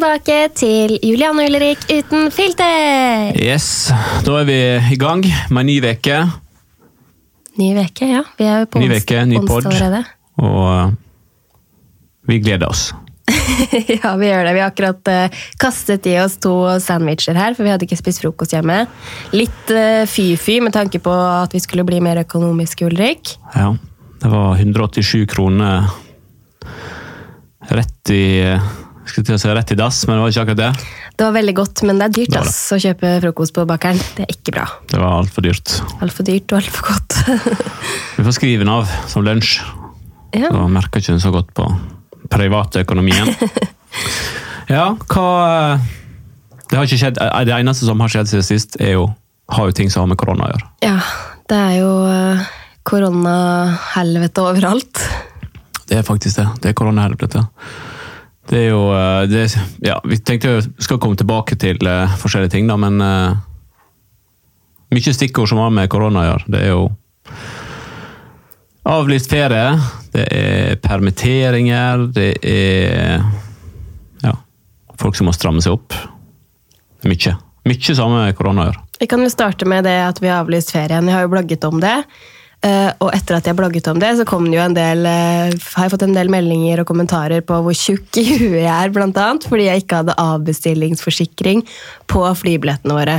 Tilbake 0.00 0.36
til 0.56 0.94
Julian 1.04 1.36
og 1.36 1.44
Ulrik 1.44 1.82
uten 1.92 2.30
filter! 2.32 3.34
Yes, 3.36 3.90
da 4.24 4.38
er 4.38 4.46
vi 4.48 4.56
i 4.94 4.96
gang 4.96 5.20
med 5.52 5.60
en 5.60 5.68
ny 5.68 5.74
uke. 5.84 6.16
Ny 7.60 7.68
uke, 7.82 8.08
ja. 8.08 8.22
Vi 8.38 8.46
er 8.48 8.62
jo 8.62 8.70
på 8.72 8.80
Ny 8.80 8.88
ons- 8.88 9.12
ny 9.28 9.36
onsdag 9.42 9.50
pod. 9.50 9.68
allerede. 9.68 10.00
Og 10.40 10.56
uh, 10.72 10.96
vi 12.32 12.40
gleder 12.40 12.72
oss. 12.72 12.86
ja, 13.98 14.14
vi 14.16 14.32
gjør 14.32 14.48
det. 14.48 14.56
Vi 14.56 14.64
har 14.64 14.72
akkurat 14.72 15.12
uh, 15.12 15.38
kastet 15.60 16.08
i 16.08 16.16
oss 16.24 16.40
to 16.40 16.56
sandwicher 16.80 17.36
her, 17.36 17.52
for 17.52 17.68
vi 17.68 17.76
hadde 17.76 17.84
ikke 17.84 18.00
spist 18.00 18.24
frokost 18.24 18.56
hjemme. 18.56 18.86
Litt 19.36 19.76
fy-fy 20.08 20.62
uh, 20.62 20.64
med 20.70 20.80
tanke 20.80 21.04
på 21.04 21.12
at 21.12 21.52
vi 21.52 21.60
skulle 21.60 21.84
bli 21.84 22.00
mer 22.00 22.24
økonomiske, 22.24 22.88
Ulrik. 22.88 23.36
Ja, 23.52 23.74
det 24.24 24.32
var 24.32 24.56
187 24.56 25.26
kroner 25.36 25.92
rett 27.68 28.16
i 28.16 28.24
uh, 28.56 28.78
skulle 29.10 29.28
til 29.28 29.36
å 29.36 29.40
se 29.42 29.52
rett 29.56 29.72
i 29.74 29.76
dass, 29.78 29.98
men 30.08 30.16
det 30.16 30.22
var 30.24 30.32
ikke 30.32 30.44
akkurat 30.46 30.60
det. 30.60 30.94
Det 31.20 31.26
var 31.26 31.34
veldig 31.36 31.54
godt, 31.58 31.82
men 31.88 31.98
det 32.00 32.06
er 32.08 32.14
dyrt 32.16 32.32
Det 32.32 32.38
det. 32.38 32.46
ass, 32.48 32.58
å 32.72 32.78
kjøpe 32.80 33.10
frokost 33.26 33.54
på 33.56 33.64
bakeren. 33.68 34.00
Det 34.16 34.24
er 34.26 34.32
ikke 34.34 34.54
bra. 34.56 34.66
Det 34.90 35.00
var 35.02 35.18
altfor 35.20 35.44
dyrt. 35.44 35.74
Altfor 36.00 36.26
dyrt 36.28 36.54
og 36.54 36.60
altfor 36.62 36.88
godt. 36.90 37.18
Vi 38.16 38.24
får 38.26 38.36
skrive 38.38 38.64
den 38.64 38.72
av 38.72 38.88
som 39.10 39.26
lunsj. 39.26 39.58
ja. 40.38 40.48
Da 40.54 40.64
merker 40.70 41.02
ikke 41.02 41.12
den 41.16 41.22
så 41.22 41.32
godt 41.34 41.52
på 41.58 41.68
privatøkonomien. 42.32 43.34
Ja, 44.70 44.92
hva 45.10 45.22
uh, 45.74 45.80
Det 46.70 46.76
har 46.78 46.84
ikke 46.86 46.98
skjedd 47.00 47.16
eh, 47.18 47.40
Det 47.48 47.50
eneste 47.56 47.88
som 47.88 47.98
har 48.04 48.12
skjedd 48.12 48.28
siden 48.30 48.44
sist, 48.46 48.76
er 48.78 48.92
jo, 48.94 49.08
har 49.50 49.66
jo 49.66 49.74
ting 49.74 49.90
som 49.90 50.04
har 50.04 50.10
med 50.12 50.20
korona 50.20 50.46
å 50.46 50.52
gjøre. 50.52 50.68
ja, 50.86 50.92
det 51.50 51.56
er 51.58 51.72
jo 51.80 51.88
eh, 52.06 52.44
koronahelvete 52.86 54.44
overalt. 54.46 55.00
Det 55.90 55.98
er 55.98 56.06
faktisk 56.06 56.38
det. 56.38 56.46
Det 56.62 56.70
er 56.70 56.76
koronahelvete. 56.78 57.42
Det 58.50 58.58
er 58.58 58.72
jo 58.72 58.82
eh, 58.94 59.22
det, 59.30 59.44
Ja, 59.86 60.00
vi 60.04 60.18
tenkte 60.18 60.56
jo 60.56 60.62
skal 60.82 60.98
komme 61.02 61.18
tilbake 61.18 61.56
til 61.60 61.86
eh, 61.86 62.16
forskjellige 62.18 62.56
ting, 62.56 62.66
da, 62.70 62.76
men 62.80 62.98
uh, 62.98 63.38
Mye 64.90 65.14
stikkord 65.14 65.46
som 65.46 65.60
har 65.62 65.70
med 65.70 65.86
korona 65.90 66.24
å 66.24 66.26
gjøre. 66.26 66.50
Det 66.50 66.60
er 66.66 66.72
jo 66.72 66.88
avlyst 68.90 69.30
ferie, 69.30 69.76
det 70.10 70.24
er 70.34 70.80
permitteringer, 70.82 72.08
det 72.10 72.32
er 72.42 73.22
Ja, 74.24 74.34
folk 74.98 75.14
som 75.14 75.30
må 75.30 75.36
stramme 75.36 75.62
seg 75.62 75.76
opp. 75.76 75.94
Mye. 77.06 77.36
Mye 77.70 77.94
samme 77.94 78.26
korona 78.34 78.64
å 78.64 78.68
gjøre. 78.72 78.82
Vi 78.98 79.08
kan 79.08 79.22
jo 79.22 79.30
starte 79.30 79.68
med 79.70 79.86
det 79.86 79.94
at 80.08 80.18
vi 80.18 80.28
har 80.28 80.42
avlyst 80.42 80.74
ferien. 80.74 81.06
Vi 81.06 81.14
har 81.14 81.22
jo 81.22 81.30
blogget 81.36 81.62
om 81.70 81.78
det. 81.80 82.00
Eh, 82.66 82.90
Og 83.00 83.10
etter 83.14 83.38
at 83.38 83.48
jeg 83.48 83.58
blogget 83.58 83.88
om 83.92 84.00
det, 84.02 84.12
så 84.18 84.26
kom 84.28 84.48
det 84.48 84.58
jo 84.58 84.64
en 84.64 84.76
del, 84.76 85.06
eh, 85.08 85.54
har 85.74 85.86
jeg 85.86 85.94
fått 85.94 86.06
en 86.06 86.16
del 86.16 86.32
meldinger 86.32 86.82
og 86.82 86.88
kommentarer 86.90 87.44
på 87.46 87.60
hvor 87.64 87.76
tjukk 87.76 88.20
i 88.20 88.26
huet 88.34 88.62
jeg 88.62 88.74
er, 88.74 88.94
blant 88.94 89.18
annet, 89.20 89.46
fordi 89.48 89.68
jeg 89.68 89.84
ikke 89.84 90.02
hadde 90.02 90.18
avbestillingsforsikring 90.20 91.64
på 92.10 92.24
flybillettene 92.42 92.96
våre. 92.96 93.18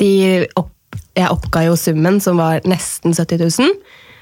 De 0.00 0.12
opp, 0.58 0.72
jeg 1.18 1.30
oppga 1.30 1.66
jo 1.68 1.76
summen, 1.78 2.20
som 2.22 2.40
var 2.40 2.64
nesten 2.68 3.14
70 3.14 3.44
000, 3.44 3.76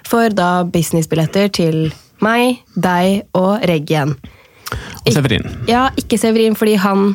for 0.09 0.33
da 0.33 0.65
businessbilletter 0.69 1.51
til 1.53 1.89
meg, 2.25 2.63
deg 2.75 3.29
og 3.39 3.65
Reggen. 3.69 4.17
Og 5.07 5.13
Severin. 5.15 5.47
Ja, 5.69 5.89
ikke 5.97 6.19
Severin, 6.21 6.57
fordi 6.59 6.77
han 6.81 7.13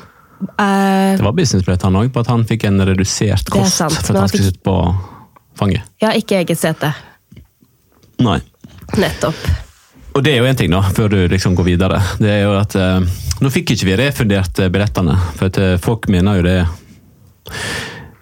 uh, 0.57 1.13
Det 1.17 1.25
var 1.25 1.35
businessbillett 1.37 1.85
han 1.85 1.97
òg, 1.99 2.09
på 2.13 2.23
at 2.23 2.31
han 2.31 2.45
fikk 2.49 2.65
en 2.69 2.81
redusert 2.87 3.45
Det 3.45 3.53
er 3.53 3.59
kost 3.59 3.81
sant, 3.81 3.93
for 3.93 4.01
at 4.01 4.13
han 4.13 4.21
han 4.23 4.31
skulle 4.31 4.49
sitte 4.49 4.63
på 4.65 4.77
fanget. 5.59 5.89
Ja, 6.01 6.13
ikke 6.17 6.39
eget 6.41 6.61
sete. 6.61 6.93
Nei. 8.21 8.39
Nettopp. 8.99 9.47
Og 10.13 10.21
det 10.21 10.35
er 10.35 10.43
jo 10.43 10.49
en 10.49 10.57
ting, 10.57 10.69
da, 10.73 10.83
før 10.93 11.09
du 11.09 11.19
liksom 11.31 11.55
går 11.57 11.67
videre. 11.71 12.01
Det 12.21 12.29
er 12.29 12.43
jo 12.45 12.57
at 12.59 12.75
eh, 12.77 13.21
Nå 13.41 13.49
fikk 13.51 13.73
ikke 13.73 13.87
vi 13.89 13.95
refundert 13.97 14.59
eh, 14.61 14.69
billettene, 14.73 15.15
for 15.39 15.49
at 15.49 15.57
eh, 15.61 15.79
folk 15.81 16.05
mener 16.13 16.37
jo 16.37 16.45
det 16.45 16.59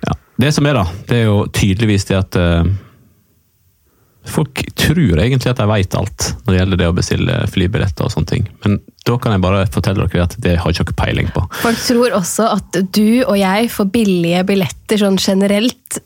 Ja, 0.06 0.16
det 0.46 0.54
som 0.56 0.70
er, 0.70 0.80
da, 0.80 0.86
det 1.10 1.20
er 1.20 1.28
jo 1.28 1.44
tydeligvis 1.52 2.08
det 2.10 2.18
at 2.22 2.40
eh, 2.40 2.72
Folk 4.32 4.62
tror 4.78 5.20
egentlig 5.20 5.50
at 5.50 5.60
de 5.60 5.66
vet 5.66 5.96
alt 5.98 6.28
når 6.46 6.54
det 6.54 6.58
gjelder 6.60 6.80
det 6.80 6.88
å 6.92 6.96
bestille 6.96 7.38
flybilletter 7.50 8.06
og 8.06 8.14
sånne 8.14 8.30
ting. 8.30 8.44
Men 8.62 8.76
da 9.08 9.16
kan 9.18 9.34
jeg 9.34 9.42
bare 9.42 9.64
fortelle 9.74 10.06
dere 10.06 10.28
at 10.28 10.36
det 10.46 10.60
har 10.62 10.76
ikke 10.76 10.86
dere 10.92 10.98
peiling 11.00 11.32
på. 11.34 11.42
Folk 11.64 11.82
tror 11.82 12.14
også 12.20 12.52
at 12.54 12.78
du 12.94 13.24
og 13.26 13.34
jeg 13.40 13.72
får 13.74 13.90
billige 13.96 14.44
billetter 14.48 15.02
sånn 15.02 15.18
generelt 15.18 15.98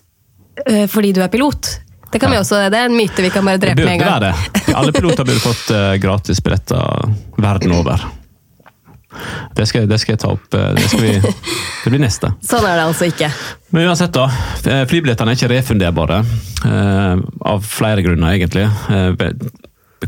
øh, 0.63 0.85
fordi 0.88 1.12
du 1.12 1.19
er 1.25 1.34
pilot. 1.34 1.73
Det 2.11 2.19
kan 2.21 2.31
vi 2.31 2.38
også, 2.39 2.61
det 2.71 2.77
er 2.79 2.85
en 2.89 2.95
myte 2.95 3.21
vi 3.25 3.29
kan 3.33 3.43
bare 3.45 3.57
drepe 3.59 3.81
med 3.81 3.88
en 3.95 3.99
burde 3.99 4.05
gang. 4.05 4.21
være 4.21 4.61
det. 4.61 4.75
Alle 4.75 4.91
piloter 4.95 5.25
burde 5.27 5.41
fått 5.43 5.71
eh, 5.75 5.95
gratis 6.03 6.39
billetter 6.43 7.09
verden 7.41 7.73
over. 7.75 8.05
Det 9.55 9.63
skal, 9.67 9.85
det 9.88 9.97
skal 10.01 10.13
jeg 10.16 10.19
ta 10.23 10.31
opp. 10.35 10.53
eh, 10.53 10.71
Det, 10.75 10.88
vi, 11.01 11.11
det 11.83 11.91
blir 11.91 12.01
neste. 12.03 12.31
Sånn 12.49 12.66
er 12.67 12.79
det 12.79 12.85
altså 12.88 13.07
ikke. 13.09 13.29
Men 13.75 13.89
uansett, 13.89 14.13
da. 14.16 14.25
eh, 14.67 14.83
Flybillettene 14.91 15.33
er 15.33 15.39
ikke 15.39 15.51
refunderbare. 15.53 16.21
Av 17.45 17.63
flere 17.67 18.03
grunner, 18.05 18.35
egentlig. 18.35 18.66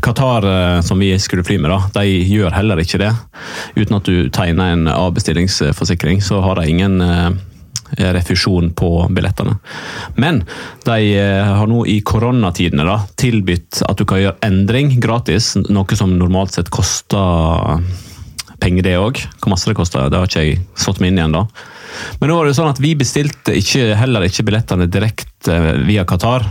Qatar, 0.04 0.44
som 0.86 0.98
vi 1.02 1.10
skulle 1.18 1.42
fly 1.44 1.56
med, 1.58 1.72
da, 1.72 1.78
de 2.00 2.04
gjør 2.28 2.52
heller 2.54 2.78
ikke 2.82 3.00
det. 3.02 3.10
Uten 3.74 3.96
at 3.96 4.06
du 4.06 4.28
tegner 4.30 4.74
en 4.76 4.84
avbestillingsforsikring, 4.92 6.20
så 6.22 6.38
har 6.44 6.60
de 6.60 6.68
ingen 6.70 7.00
refusjon 7.98 8.72
på 8.78 8.90
billettene. 9.14 9.56
Men 10.16 10.42
de 10.86 10.98
eh, 11.18 11.54
har 11.60 11.70
nå 11.70 11.84
i 11.90 12.00
koronatidene 12.06 12.86
da, 12.88 13.00
tilbudt 13.20 13.82
at 13.88 13.98
du 13.98 14.06
kan 14.08 14.22
gjøre 14.22 14.38
endring 14.46 14.94
gratis, 15.02 15.54
noe 15.68 15.98
som 15.98 16.16
normalt 16.18 16.58
sett 16.58 16.70
koster 16.74 17.82
penger 18.58 18.86
det 18.86 18.96
òg. 18.98 19.20
Hvor 19.38 19.52
masse 19.54 19.70
det 19.70 19.78
koster, 19.78 20.08
det 20.10 20.18
har 20.18 20.30
ikke 20.30 20.46
jeg 20.46 20.62
satt 20.78 21.02
meg 21.02 21.12
inn 21.12 21.20
igjen 21.22 21.36
da. 21.36 21.44
Men 22.20 22.30
nå 22.30 22.38
var 22.38 22.48
det 22.48 22.56
sånn 22.58 22.70
at 22.70 22.80
vi 22.82 22.94
bestilte 22.98 23.54
ikke, 23.58 23.92
heller 23.98 24.26
ikke 24.26 24.46
billettene 24.48 24.88
direkte 24.90 25.54
eh, 25.54 25.84
via 25.88 26.06
Qatar. 26.08 26.46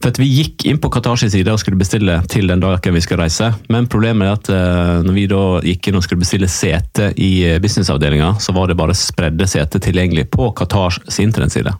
For 0.00 0.08
at 0.08 0.18
Vi 0.20 0.26
gikk 0.32 0.64
inn 0.64 0.78
på 0.80 0.88
Qatars 0.92 1.26
side 1.28 1.52
og 1.52 1.60
skulle 1.60 1.76
bestille 1.80 2.14
til 2.32 2.48
den 2.48 2.62
dagen 2.62 2.96
vi 2.96 3.02
skulle 3.04 3.26
reise. 3.26 3.50
Men 3.68 3.88
problemet 3.90 4.26
er 4.26 4.38
at 4.38 4.48
eh, 4.54 4.94
når 5.04 5.16
vi 5.16 5.26
da 5.28 5.42
gikk 5.66 5.90
inn 5.90 5.98
og 5.98 6.06
skulle 6.06 6.22
bestille 6.22 6.48
sete 6.48 7.10
i 7.20 7.30
eh, 7.44 7.58
businessavdelinga, 7.60 8.32
så 8.40 8.54
var 8.56 8.70
det 8.70 8.78
bare 8.80 8.96
spredde 8.96 9.48
seter 9.50 9.82
tilgjengelig 9.84 10.30
på 10.32 10.48
Qatars 10.56 11.02
internettside. 11.20 11.74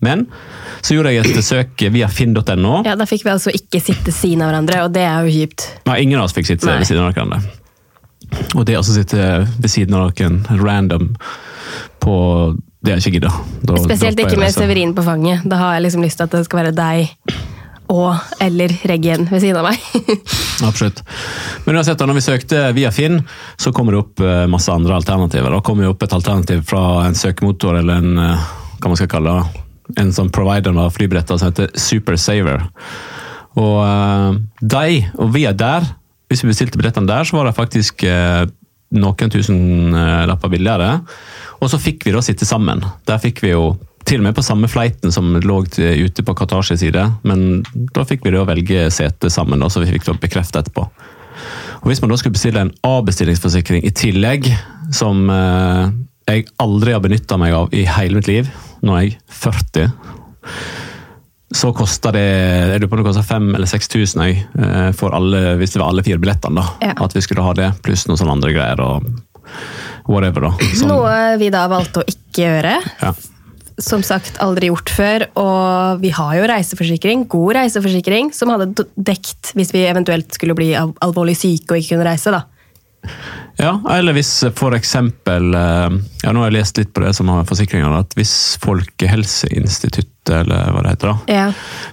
Men 0.00 0.24
så 0.80 0.96
gjorde 0.96 1.12
jeg 1.12 1.28
et 1.28 1.44
søk 1.44 1.84
via 1.92 2.08
finn.no. 2.10 2.80
Ja, 2.88 2.96
Da 2.96 3.06
fikk 3.06 3.26
vi 3.26 3.32
altså 3.34 3.52
ikke 3.54 3.82
sitte 3.84 4.14
siden 4.16 4.42
av 4.42 4.50
hverandre, 4.50 4.82
og 4.88 4.94
det 4.96 5.04
er 5.04 5.26
jo 5.28 5.34
kjipt. 5.34 5.68
Nei, 5.86 6.00
ingen 6.06 6.18
av 6.18 6.26
oss 6.26 6.34
fikk 6.34 6.48
sitte 6.48 6.66
Nei. 6.66 6.80
ved 6.80 6.88
siden 6.88 7.04
av 7.04 7.12
hverandre. 7.12 7.42
Og 8.56 8.64
det 8.66 8.78
å 8.78 8.82
sitte 8.86 9.28
ved 9.60 9.70
siden 9.70 9.94
av 9.98 10.10
noen 10.10 10.40
random 10.64 11.12
på 12.02 12.16
Det 12.80 12.92
har 12.92 12.98
jeg 12.98 13.06
ikke 13.10 13.18
gidda. 13.18 13.30
Da 13.68 13.78
Spesielt 13.84 14.20
ikke 14.22 14.40
med 14.40 14.54
Severin 14.54 14.94
på 14.96 15.04
fanget. 15.04 15.44
Da 15.44 15.58
har 15.60 15.74
jeg 15.76 15.84
liksom 15.88 16.04
lyst 16.04 16.20
til 16.20 16.28
at 16.28 16.36
det 16.36 16.46
skal 16.46 16.62
være 16.62 16.76
deg 16.76 17.34
og 17.90 18.40
eller 18.40 18.72
Reggen 18.86 19.26
ved 19.30 19.42
siden 19.42 19.58
av 19.60 19.66
meg. 19.66 19.80
Absolutt. 20.68 21.02
Men 21.66 21.80
uansett, 21.80 22.02
når 22.06 22.18
vi 22.20 22.24
søkte 22.24 22.62
via 22.76 22.92
Finn, 22.94 23.20
så 23.60 23.72
kommer 23.74 23.94
det 23.96 24.02
opp 24.04 24.22
eh, 24.24 24.44
masse 24.50 24.72
andre 24.72 24.96
alternativer. 25.00 25.50
Da 25.50 25.62
kommer 25.66 25.84
det 25.84 25.92
opp 25.92 26.06
et 26.06 26.14
alternativ 26.16 26.62
fra 26.70 26.84
en 27.08 27.18
søkemotor 27.18 27.80
eller 27.80 28.00
en 28.00 28.22
eh, 28.22 28.48
hva 28.80 28.92
man 28.92 29.00
skal 29.00 29.10
kalle 29.12 29.34
det, 29.36 29.64
en 30.00 30.12
sånn 30.14 30.30
provider 30.32 30.76
av 30.78 30.94
flybilletter 30.94 31.40
som 31.40 31.50
heter 31.50 31.72
Super 31.78 32.16
Saver. 32.20 32.62
Og 33.58 33.76
eh, 33.84 34.40
de, 34.62 35.02
og 35.18 35.40
er 35.42 35.58
der, 35.58 35.90
hvis 36.30 36.44
vi 36.46 36.52
bestilte 36.52 36.78
billettene 36.78 37.10
der, 37.10 37.26
så 37.26 37.40
var 37.40 37.50
det 37.50 37.58
faktisk 37.58 38.06
noen 38.96 39.30
tusen 39.32 39.94
eh, 39.94 40.24
lapper 40.30 40.52
billigere. 40.52 40.98
Og 41.60 41.70
så 41.70 41.80
fikk 41.80 42.06
vi 42.06 42.14
da 42.14 42.22
sitte 42.24 42.48
sammen. 42.48 42.82
Der 43.08 43.22
fikk 43.22 43.42
vi 43.44 43.54
jo 43.54 43.74
til 44.08 44.22
og 44.22 44.26
med 44.26 44.34
på 44.34 44.44
samme 44.44 44.68
fleiten 44.70 45.12
som 45.14 45.36
lå 45.44 45.60
ute 45.62 46.24
på 46.24 46.34
Qatars 46.34 46.72
side, 46.80 47.02
men 47.22 47.62
da 47.94 48.04
fikk 48.08 48.24
vi 48.24 48.32
da 48.34 48.46
velge 48.48 48.88
sete 48.90 49.30
sammen, 49.30 49.60
da, 49.60 49.68
så 49.70 49.82
vi 49.84 49.90
fikk 49.92 50.08
da 50.08 50.16
bekreftet 50.18 50.62
etterpå. 50.62 50.86
Og 51.80 51.88
Hvis 51.88 52.00
man 52.02 52.10
da 52.10 52.18
skulle 52.18 52.36
bestille 52.36 52.64
en 52.64 52.72
avbestillingsforsikring 52.84 53.84
i 53.86 53.92
tillegg, 53.94 54.48
som 54.96 55.28
eh, 55.30 55.92
jeg 56.30 56.48
aldri 56.60 56.96
har 56.96 57.04
benytta 57.04 57.38
meg 57.40 57.56
av 57.56 57.76
i 57.76 57.84
hele 57.86 58.18
mitt 58.18 58.30
liv, 58.30 58.50
nå 58.82 58.96
er 58.96 59.06
jeg 59.06 59.18
40 59.44 59.92
så 61.52 61.72
koster 61.74 62.12
det 62.14 62.22
jeg 62.24 62.80
lurer 62.80 62.90
på 62.92 62.96
det 63.00 63.04
kosta 63.08 63.22
5000 63.26 63.56
eller 63.58 63.66
6000 63.66 64.22
jeg, 64.26 64.44
eh, 64.58 64.92
for 64.92 65.14
alle, 65.16 65.56
hvis 65.58 65.72
det 65.74 65.80
var 65.82 65.88
alle 65.90 66.04
fire 66.06 66.18
billettene. 66.22 66.54
da, 66.62 66.86
Ja. 66.90 66.94
At 67.04 67.12
vi 67.16 67.20
skulle 67.24 67.42
ha 67.42 67.52
det, 67.58 67.72
pluss 67.82 68.06
noen 68.06 68.18
sånne 68.20 68.36
andre 68.38 68.52
greier. 68.54 68.80
og 68.80 69.02
whatever 70.08 70.40
da. 70.40 70.50
Som- 70.78 70.88
Noe 70.88 71.36
vi 71.38 71.50
da 71.50 71.66
valgte 71.68 72.02
å 72.02 72.06
ikke 72.06 72.46
gjøre. 72.46 72.76
ja. 73.02 73.12
Som 73.80 74.02
sagt, 74.02 74.36
aldri 74.44 74.68
gjort 74.68 74.90
før. 74.92 75.22
Og 75.40 76.00
vi 76.02 76.10
har 76.10 76.34
jo 76.36 76.42
reiseforsikring, 76.46 77.26
god 77.32 77.54
reiseforsikring, 77.56 78.30
som 78.34 78.50
hadde 78.50 78.84
dekt 79.00 79.54
hvis 79.56 79.72
vi 79.72 79.86
eventuelt 79.88 80.30
skulle 80.36 80.54
bli 80.54 80.74
alvorlig 80.76 81.34
syke 81.34 81.72
og 81.72 81.78
ikke 81.80 81.96
kunne 81.96 82.04
reise. 82.10 82.30
da. 82.30 82.42
Ja, 83.60 83.74
eller 83.92 84.14
hvis 84.16 84.30
for 84.56 84.72
eksempel 84.72 85.50
eh, 85.54 85.90
ja, 86.24 86.32
Nå 86.32 86.40
har 86.40 86.48
jeg 86.48 86.54
lest 86.56 86.78
litt 86.80 86.92
på 86.96 87.02
det 87.04 87.10
som 87.18 87.28
har 87.28 87.44
forsikringer, 87.48 87.92
at 87.98 88.14
hvis 88.16 88.32
Folkehelseinstituttet, 88.62 90.32
eller 90.42 90.70
hva 90.72 90.82
det 90.86 90.94
heter, 90.94 91.12
da, 91.12 91.34
Ja. 91.34 91.46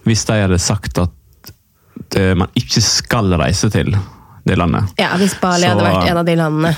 hvis 0.08 0.24
de 0.30 0.38
hadde 0.46 0.60
sagt 0.64 0.98
at 1.04 1.52
det, 2.14 2.28
man 2.40 2.48
ikke 2.56 2.80
skal 2.86 3.34
reise 3.42 3.68
til 3.74 3.92
det 4.48 4.56
landet 4.58 4.94
Ja, 5.02 5.10
Hvis 5.20 5.36
Bali 5.42 5.64
Så- 5.66 5.74
hadde 5.74 5.84
vært 5.90 6.08
en 6.12 6.18
av 6.22 6.26
de 6.26 6.36
landene. 6.40 6.76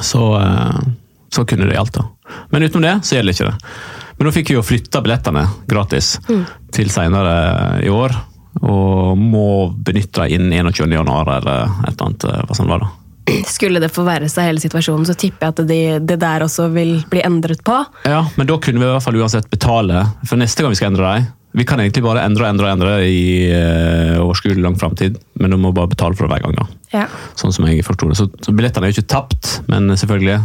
så, 0.00 0.22
eh, 0.40 0.80
så 1.30 1.44
kunne 1.44 1.66
det 1.68 1.74
gjaldt, 1.76 1.92
da. 1.98 2.04
Men 2.50 2.62
utenom 2.62 2.82
det 2.82 2.94
så 3.04 3.16
gjelder 3.18 3.32
ikke 3.34 3.50
det. 3.50 3.58
Men 4.18 4.26
nå 4.28 4.32
fikk 4.32 4.48
vi 4.48 4.54
jo 4.54 4.62
flytta 4.62 5.02
billettene 5.02 5.48
gratis 5.68 6.18
til 6.72 6.88
seinere 6.88 7.82
i 7.84 7.88
år. 7.90 8.14
Og 8.62 9.18
må 9.18 9.46
benytte 9.84 10.22
deg 10.24 10.36
innen 10.36 10.52
21. 10.70 10.92
januar 10.94 11.30
eller 11.38 11.64
et 11.88 11.94
eller 11.94 12.06
annet. 12.06 12.24
eh, 12.30 12.44
hva 12.48 12.58
sånn 12.58 12.70
var 12.70 12.84
det. 12.84 12.92
Skulle 13.48 13.80
det 13.80 13.88
forverre 13.92 14.28
seg 14.28 14.50
hele 14.50 14.60
situasjonen, 14.60 15.06
så 15.08 15.14
tipper 15.16 15.46
jeg 15.48 15.54
at 15.54 15.62
det, 15.68 15.82
det 16.10 16.18
der 16.20 16.44
også 16.44 16.68
vil 16.74 16.98
bli 17.10 17.22
endret 17.24 17.62
på. 17.64 17.78
Ja, 18.04 18.20
men 18.36 18.46
da 18.50 18.58
kunne 18.60 18.82
vi 18.82 18.84
i 18.84 18.92
hvert 18.92 19.06
fall 19.06 19.16
uansett 19.16 19.48
betale 19.50 20.04
for 20.28 20.36
neste 20.40 20.62
gang 20.62 20.74
vi 20.74 20.78
skal 20.80 20.92
endre 20.92 21.14
dem. 21.16 21.32
Vi 21.54 21.62
kan 21.62 21.78
egentlig 21.78 22.02
bare 22.02 22.24
endre 22.26 22.42
og 22.42 22.50
endre 22.50 22.66
og 22.66 22.72
endre 22.74 22.94
i 23.06 23.18
uh, 23.54 24.16
overskuelig 24.24 24.58
lang 24.58 24.74
framtid, 24.74 25.20
men 25.38 25.54
du 25.54 25.56
må 25.62 25.70
bare 25.72 25.86
betale 25.92 26.16
for 26.18 26.26
det 26.26 26.34
hver 26.34 26.42
gang. 26.48 26.56
da. 26.58 26.64
Ja. 26.90 27.04
Sånn 27.38 27.54
som 27.54 27.68
jeg 27.70 27.84
forstår 27.86 28.10
det. 28.10 28.16
Så, 28.18 28.26
så 28.42 28.54
billettene 28.58 28.88
er 28.88 28.90
jo 28.90 28.98
ikke 28.98 29.12
tapt, 29.14 29.52
men 29.70 29.86
selvfølgelig, 29.94 30.40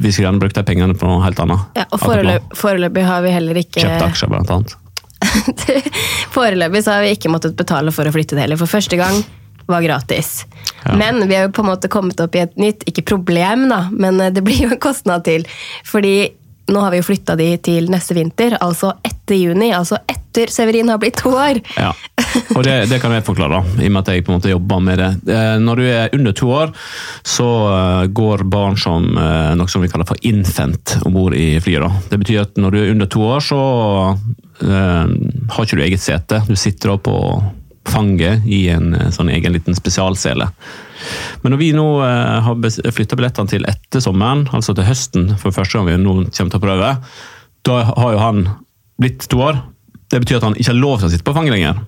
vi 0.00 0.08
skulle 0.08 0.24
gjerne 0.24 0.40
brukt 0.40 0.56
de 0.56 0.64
pengene 0.70 0.96
på 0.96 1.10
noe 1.10 1.20
helt 1.26 1.42
annet. 1.44 1.68
Ja, 1.76 1.84
og 1.90 1.98
Akkurat 2.00 2.08
foreløp, 2.24 2.56
foreløpig 2.64 3.04
har 3.10 3.26
vi 3.28 3.34
heller 3.36 3.60
ikke 3.60 3.84
Kjøpt 3.84 4.06
aksjer, 4.08 4.32
blant 4.32 4.54
annet. 4.56 4.74
Foreløpig 6.36 6.84
så 6.84 6.96
har 6.96 7.04
vi 7.04 7.16
ikke 7.16 7.32
måttet 7.32 7.58
betale 7.58 7.92
for 7.94 8.08
å 8.08 8.14
flytte 8.14 8.36
det 8.38 8.46
heller. 8.46 8.60
For 8.60 8.70
første 8.70 8.98
gang 9.00 9.20
var 9.68 9.84
gratis. 9.84 10.46
Ja. 10.84 10.96
Men 10.96 11.28
vi 11.28 11.36
har 11.36 11.48
jo 11.48 11.52
på 11.52 11.64
en 11.64 11.68
måte 11.68 11.90
kommet 11.92 12.20
opp 12.24 12.36
i 12.38 12.42
et 12.46 12.54
nytt, 12.56 12.86
ikke 12.88 13.04
problem, 13.10 13.66
da, 13.68 13.82
men 13.92 14.20
eh, 14.24 14.32
det 14.32 14.44
blir 14.46 14.62
jo 14.64 14.70
en 14.72 14.80
kostnad 14.80 15.26
til. 15.28 15.44
Fordi 15.84 16.30
nå 16.68 16.80
har 16.84 16.92
vi 16.92 17.00
jo 17.00 17.06
flytta 17.06 17.36
de 17.38 17.50
til 17.64 17.88
neste 17.92 18.14
vinter, 18.16 18.58
altså 18.60 18.94
etter 19.04 19.38
juni. 19.38 19.70
Altså 19.74 19.98
etter 20.08 20.50
Severin 20.52 20.90
har 20.92 21.00
blitt 21.02 21.16
to 21.18 21.32
år. 21.34 21.58
Ja, 21.76 21.90
og 22.54 22.62
det, 22.66 22.74
det 22.90 23.00
kan 23.02 23.14
jeg 23.16 23.24
forklare, 23.26 23.58
da, 23.58 23.82
i 23.82 23.88
og 23.88 23.94
med 23.94 24.02
at 24.02 24.10
jeg 24.12 24.24
på 24.26 24.32
en 24.32 24.38
måte 24.38 24.52
jobber 24.52 24.82
med 24.84 25.00
det. 25.00 25.08
Eh, 25.34 25.54
Når 25.64 25.80
du 25.80 25.84
er 25.88 26.14
under 26.18 26.36
to 26.36 26.50
år, 26.54 26.74
så 27.26 27.48
eh, 27.72 28.02
går 28.20 28.44
barn 28.52 28.76
som 28.78 29.08
eh, 29.16 29.54
noe 29.58 29.72
som 29.72 29.82
vi 29.82 29.90
kaller 29.90 30.08
for 30.08 30.20
infant 30.28 30.98
om 31.08 31.16
bord 31.16 31.34
i 31.34 31.56
flyet. 31.64 31.86
da. 31.86 32.02
Det 32.12 32.20
betyr 32.22 32.42
at 32.44 32.60
når 32.60 32.76
du 32.76 32.80
er 32.82 32.92
under 32.92 33.10
to 33.10 33.24
år, 33.26 33.40
så 33.48 33.60
eh, 34.62 35.14
har 35.54 35.64
ikke 35.64 35.80
du 35.80 35.86
eget 35.88 36.04
sete. 36.04 36.42
Du 36.48 36.54
sitter 36.56 36.94
da 36.94 36.98
på 37.08 37.16
fanget 37.88 38.44
i 38.44 38.66
en 38.68 38.92
sånn 39.14 39.30
egen 39.32 39.54
liten 39.54 39.76
spesialsele. 39.76 40.50
Men 41.42 41.54
når 41.54 41.60
vi 41.60 41.72
nå 41.76 41.86
eh, 42.04 42.38
har 42.46 42.92
flytta 42.94 43.18
billettene 43.18 43.50
til 43.50 43.66
etter 43.68 44.02
sommeren, 44.04 44.46
altså 44.54 44.74
til 44.76 44.88
høsten, 44.88 45.32
for 45.40 45.54
første 45.54 45.78
gang 45.78 45.88
vi 45.88 45.98
nå 46.02 46.14
kommer 46.26 46.52
til 46.52 46.60
å 46.60 46.64
prøve, 46.64 46.92
da 47.68 47.80
har 47.88 48.14
jo 48.14 48.22
han 48.22 48.46
blitt 48.98 49.28
to 49.30 49.42
år. 49.44 49.60
Det 50.08 50.22
betyr 50.22 50.38
at 50.38 50.46
han 50.46 50.56
ikke 50.56 50.72
har 50.72 50.78
lov 50.78 51.00
til 51.00 51.08
å 51.08 51.12
sitte 51.12 51.26
på 51.26 51.34
fanget 51.36 51.52
lenger, 51.52 51.82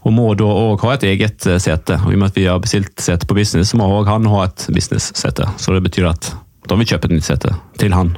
og 0.00 0.14
må 0.16 0.30
da 0.38 0.46
òg 0.48 0.84
ha 0.86 0.94
et 0.96 1.08
eget 1.10 1.46
eh, 1.46 1.60
sete. 1.62 2.00
Og 2.04 2.14
I 2.14 2.16
og 2.16 2.22
med 2.22 2.32
at 2.32 2.38
vi 2.40 2.46
har 2.48 2.62
bestilt 2.62 3.04
sete 3.04 3.28
på 3.28 3.36
business, 3.36 3.74
så 3.74 3.80
må 3.80 3.90
også 3.90 4.14
han 4.14 4.30
ha 4.32 4.46
et 4.48 4.68
business-sete. 4.72 5.50
Så 5.60 5.76
det 5.76 5.84
betyr 5.84 6.08
at 6.10 6.32
da 6.68 6.76
må 6.76 6.84
vi 6.84 6.90
kjøpe 6.92 7.08
et 7.10 7.18
nytt 7.18 7.28
sete 7.28 7.52
til 7.80 7.94
han. 7.96 8.14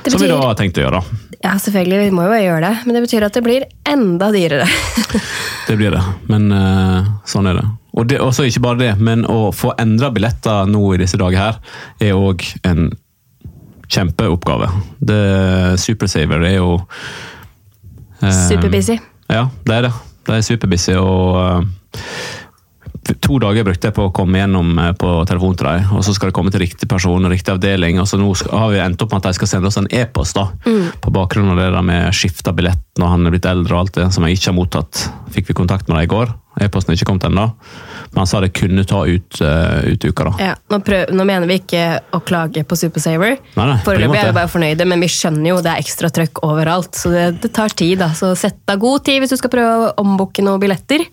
Betyr, 0.00 0.14
Som 0.14 0.22
vi 0.22 0.30
da 0.30 0.38
har 0.40 0.56
tenkt 0.56 0.78
å 0.80 0.86
gjøre. 0.86 1.02
Ja, 1.40 1.54
selvfølgelig, 1.60 1.98
vi 2.06 2.14
må 2.14 2.24
jo 2.28 2.38
gjøre 2.40 2.62
det. 2.66 2.72
Men 2.86 2.96
det 2.96 3.02
betyr 3.06 3.26
at 3.26 3.36
det 3.36 3.42
blir 3.44 3.66
enda 3.88 4.30
dyrere. 4.34 4.68
Det 5.70 5.76
blir 5.78 5.92
det, 5.94 6.00
men 6.26 6.48
eh, 6.50 7.10
sånn 7.30 7.46
er 7.46 7.60
det. 7.60 7.62
Og 7.96 8.06
det, 8.06 8.20
også 8.22 8.46
ikke 8.46 8.62
bare 8.64 8.80
det, 8.80 8.90
men 9.02 9.24
å 9.26 9.50
få 9.54 9.72
endra 9.80 10.12
billetter 10.14 10.68
nå 10.70 10.82
i 10.94 11.00
disse 11.02 11.18
dager 11.20 11.40
her, 11.40 11.60
er 12.00 12.18
òg 12.18 12.44
en 12.68 12.90
kjempeoppgave. 13.90 14.68
Det 15.02 15.22
Supersaver 15.82 16.46
er 16.46 16.58
jo 16.60 16.76
eh, 18.22 18.30
Superbusy. 18.46 19.00
Ja, 19.30 19.48
det 19.66 19.74
er 19.74 19.88
det. 19.88 19.94
Det 20.26 20.36
er 20.36 20.44
superbusy, 20.44 20.94
og 21.00 21.38
eh, 21.40 23.14
to 23.24 23.38
dager 23.42 23.64
brukte 23.66 23.88
jeg 23.88 23.96
på 23.96 24.04
å 24.08 24.12
komme 24.14 24.38
gjennom 24.42 24.74
eh, 24.78 24.92
på 24.98 25.12
telefon 25.30 25.56
til 25.58 25.70
dem, 25.70 25.94
og 25.96 26.04
så 26.06 26.14
skal 26.14 26.30
det 26.30 26.36
komme 26.36 26.52
til 26.54 26.62
riktig 26.62 26.88
person 26.90 27.24
og 27.24 27.32
riktig 27.32 27.54
avdeling. 27.54 27.98
og 28.02 28.08
så 28.10 28.18
Nå 28.20 28.28
skal, 28.38 28.52
har 28.58 28.74
vi 28.74 28.82
endt 28.84 29.02
opp 29.02 29.14
med 29.14 29.22
at 29.22 29.30
de 29.30 29.40
skal 29.40 29.50
sende 29.54 29.70
oss 29.70 29.78
en 29.80 29.90
e-post 29.90 30.38
da, 30.38 30.48
på 31.00 31.14
bakgrunn 31.14 31.50
av 31.54 31.62
det 31.62 31.70
der 31.72 31.86
med 31.86 32.14
skifta 32.16 32.54
billett 32.54 32.84
når 33.00 33.14
han 33.14 33.26
er 33.26 33.34
blitt 33.34 33.50
eldre 33.50 33.74
og 33.74 33.84
alt 33.84 33.98
det, 33.98 34.10
som 34.14 34.26
jeg 34.26 34.38
ikke 34.38 34.52
har 34.52 34.58
mottatt. 34.58 35.04
Fikk 35.34 35.50
vi 35.50 35.58
kontakt 35.62 35.88
med 35.88 35.98
dem 35.98 36.06
i 36.06 36.12
går. 36.14 36.34
E-posten 36.66 36.92
er 36.92 36.98
ikke 36.98 37.08
kommet 37.10 37.26
ennå. 37.28 37.46
Men 38.10 38.22
han 38.22 38.30
sa 38.30 38.40
det 38.42 38.52
kunne 38.56 38.84
ta 38.88 39.02
ut, 39.06 39.40
uh, 39.40 39.80
ut 39.86 40.04
uka. 40.04 40.28
da. 40.30 40.32
Ja, 40.50 40.54
nå, 40.72 40.80
prøv, 40.86 41.12
nå 41.14 41.26
mener 41.28 41.50
vi 41.50 41.60
ikke 41.60 41.84
å 42.16 42.22
klage 42.26 42.64
på 42.66 42.78
Supersaver. 42.78 43.36
Foreløpig 43.56 44.20
er 44.20 44.30
vi 44.30 44.38
bare 44.40 44.50
fornøyde, 44.50 44.86
men 44.88 45.04
vi 45.04 45.10
skjønner 45.12 45.52
jo 45.52 45.60
det 45.64 45.74
er 45.74 45.84
ekstra 45.84 46.10
trøkk 46.14 46.42
overalt. 46.46 46.94
Så 46.98 47.12
det, 47.14 47.26
det 47.44 47.52
tar 47.56 47.74
tid. 47.74 47.98
da. 48.02 48.12
Så 48.16 48.32
sett 48.38 48.60
deg 48.68 48.82
god 48.82 49.04
tid 49.06 49.22
hvis 49.22 49.34
du 49.34 49.38
skal 49.40 49.52
prøve 49.52 49.90
å 49.90 49.92
ombooke 50.02 50.44
noen 50.44 50.62
billetter. 50.62 51.06